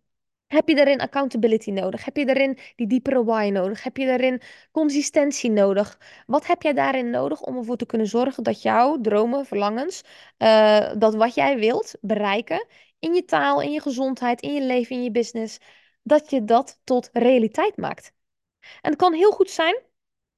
[0.46, 2.04] Heb je daarin accountability nodig?
[2.04, 3.82] Heb je daarin die diepere why nodig?
[3.82, 4.40] Heb je daarin
[4.70, 5.98] consistentie nodig?
[6.26, 10.02] Wat heb jij daarin nodig om ervoor te kunnen zorgen dat jouw dromen, verlangens,
[10.38, 12.66] uh, dat wat jij wilt bereiken
[12.98, 15.58] in je taal, in je gezondheid, in je leven, in je business,
[16.02, 18.12] dat je dat tot realiteit maakt?
[18.60, 19.82] En het kan heel goed zijn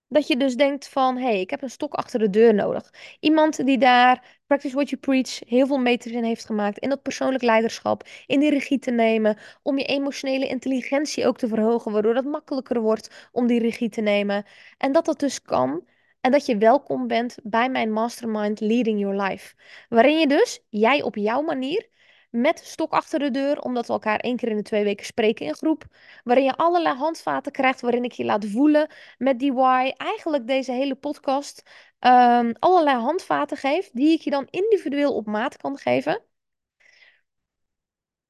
[0.08, 2.92] dat je dus denkt van, hé, hey, ik heb een stok achter de deur nodig.
[3.20, 6.78] Iemand die daar, practice what you preach, heel veel meters in heeft gemaakt.
[6.78, 9.38] In dat persoonlijk leiderschap, in die regie te nemen.
[9.62, 14.00] Om je emotionele intelligentie ook te verhogen, waardoor het makkelijker wordt om die regie te
[14.00, 14.44] nemen.
[14.78, 15.84] En dat dat dus kan.
[16.20, 19.54] En dat je welkom bent bij mijn mastermind Leading Your Life.
[19.88, 21.88] Waarin je dus, jij op jouw manier,
[22.30, 25.46] met stok achter de deur, omdat we elkaar één keer in de twee weken spreken
[25.46, 25.84] in groep.
[26.24, 29.92] Waarin je allerlei handvaten krijgt, waarin ik je laat voelen met die why.
[29.96, 31.62] Eigenlijk deze hele podcast
[32.06, 36.22] um, allerlei handvaten geef, die ik je dan individueel op maat kan geven.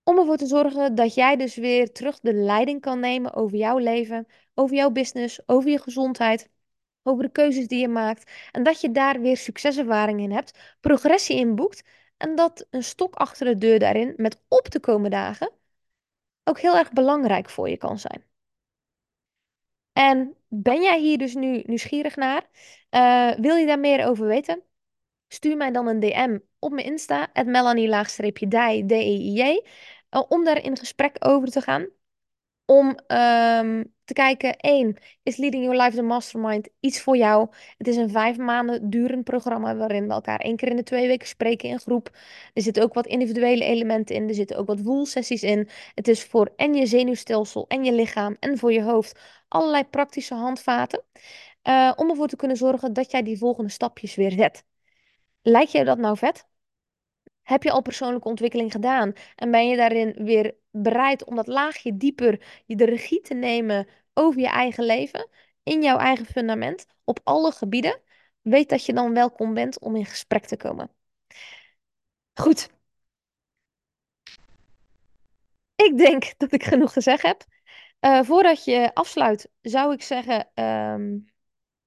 [0.03, 3.79] Om ervoor te zorgen dat jij dus weer terug de leiding kan nemen over jouw
[3.79, 6.51] leven, over jouw business, over je gezondheid
[7.03, 8.31] over de keuzes die je maakt.
[8.53, 11.83] En dat je daar weer succeservaring in hebt, progressie in boekt
[12.17, 15.53] en dat een stok achter de deur daarin met op te komen dagen
[16.45, 18.25] ook heel erg belangrijk voor je kan zijn.
[19.95, 22.49] En ben jij hier dus nu nieuwsgierig naar?
[22.91, 24.63] Uh, wil je daar meer over weten?
[25.29, 29.61] Stuur mij dan een DM op mijn Insta, melanie-dij, D-E-I-J,
[30.11, 31.89] uh, om daar in gesprek over te gaan
[32.67, 37.49] om um, te kijken, één, is Leading Your Life the Mastermind iets voor jou?
[37.77, 41.07] Het is een vijf maanden durend programma waarin we elkaar één keer in de twee
[41.07, 42.11] weken spreken in groep.
[42.53, 45.69] Er zitten ook wat individuele elementen in, er zitten ook wat woelsessies in.
[45.95, 50.35] Het is voor en je zenuwstelsel en je lichaam en voor je hoofd allerlei praktische
[50.35, 51.03] handvaten.
[51.69, 54.65] Uh, om ervoor te kunnen zorgen dat jij die volgende stapjes weer zet.
[55.43, 56.47] Lijkt je dat nou vet?
[57.45, 61.97] Heb je al persoonlijke ontwikkeling gedaan en ben je daarin weer bereid om dat laagje
[61.97, 65.29] dieper je de regie te nemen over je eigen leven,
[65.63, 68.01] in jouw eigen fundament, op alle gebieden?
[68.43, 70.91] Weet dat je dan welkom bent om in gesprek te komen.
[72.35, 72.69] Goed.
[75.77, 77.45] Ik denk dat ik genoeg gezegd heb.
[78.01, 80.51] Uh, voordat je afsluit, zou ik zeggen.
[80.65, 81.25] Um,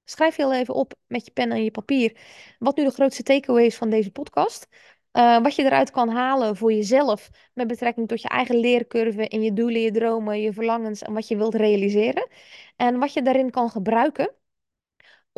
[0.04, 2.16] schrijf heel even op met je pen en je papier.
[2.58, 4.66] Wat nu de grootste takeaway is van deze podcast.
[5.12, 9.42] Uh, wat je eruit kan halen voor jezelf met betrekking tot je eigen leercurve in
[9.42, 12.28] je doelen, je dromen, je verlangens en wat je wilt realiseren.
[12.76, 14.34] En wat je daarin kan gebruiken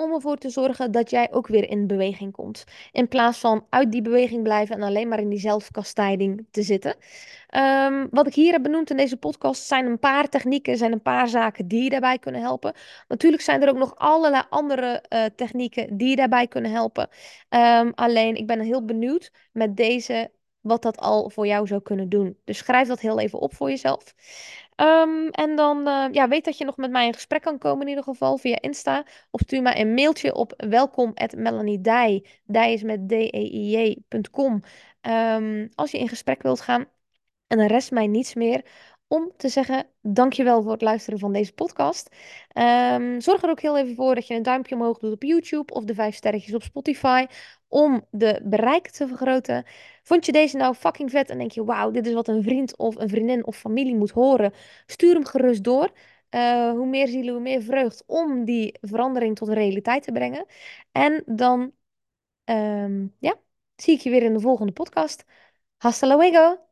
[0.00, 2.64] om ervoor te zorgen dat jij ook weer in beweging komt.
[2.92, 6.94] In plaats van uit die beweging blijven en alleen maar in die zelfkastijding te zitten.
[7.56, 11.02] Um, wat ik hier heb benoemd in deze podcast zijn een paar technieken, zijn een
[11.02, 12.72] paar zaken die je daarbij kunnen helpen.
[13.08, 17.08] Natuurlijk zijn er ook nog allerlei andere uh, technieken die je daarbij kunnen helpen.
[17.48, 20.30] Um, alleen ik ben heel benieuwd met deze
[20.60, 22.36] wat dat al voor jou zou kunnen doen.
[22.44, 24.14] Dus schrijf dat heel even op voor jezelf.
[24.80, 27.82] Um, en dan uh, ja, weet dat je nog met mij in gesprek kan komen
[27.82, 29.06] in ieder geval via Insta.
[29.30, 32.26] Of stuur mij een mailtje op welkom@melaniedij.
[32.44, 34.62] Dij is met d-e-i-j.com.
[35.00, 36.86] Um, als je in gesprek wilt gaan.
[37.46, 38.64] En dan rest mij niets meer
[39.08, 42.16] om te zeggen dankjewel voor het luisteren van deze podcast.
[42.54, 45.72] Um, zorg er ook heel even voor dat je een duimpje omhoog doet op YouTube
[45.72, 47.26] of de vijf sterretjes op Spotify
[47.68, 49.64] om de bereik te vergroten.
[50.10, 52.76] Vond je deze nou fucking vet en denk je, wauw, dit is wat een vriend
[52.76, 54.52] of een vriendin of familie moet horen?
[54.86, 55.92] Stuur hem gerust door.
[56.28, 60.46] Eh, hoe meer zielen, hoe meer vreugd om die verandering tot realiteit te brengen.
[60.92, 61.72] En dan,
[62.44, 63.40] ehm, ja,
[63.76, 65.24] zie ik je weer in de volgende podcast.
[65.76, 66.69] Hasta luego!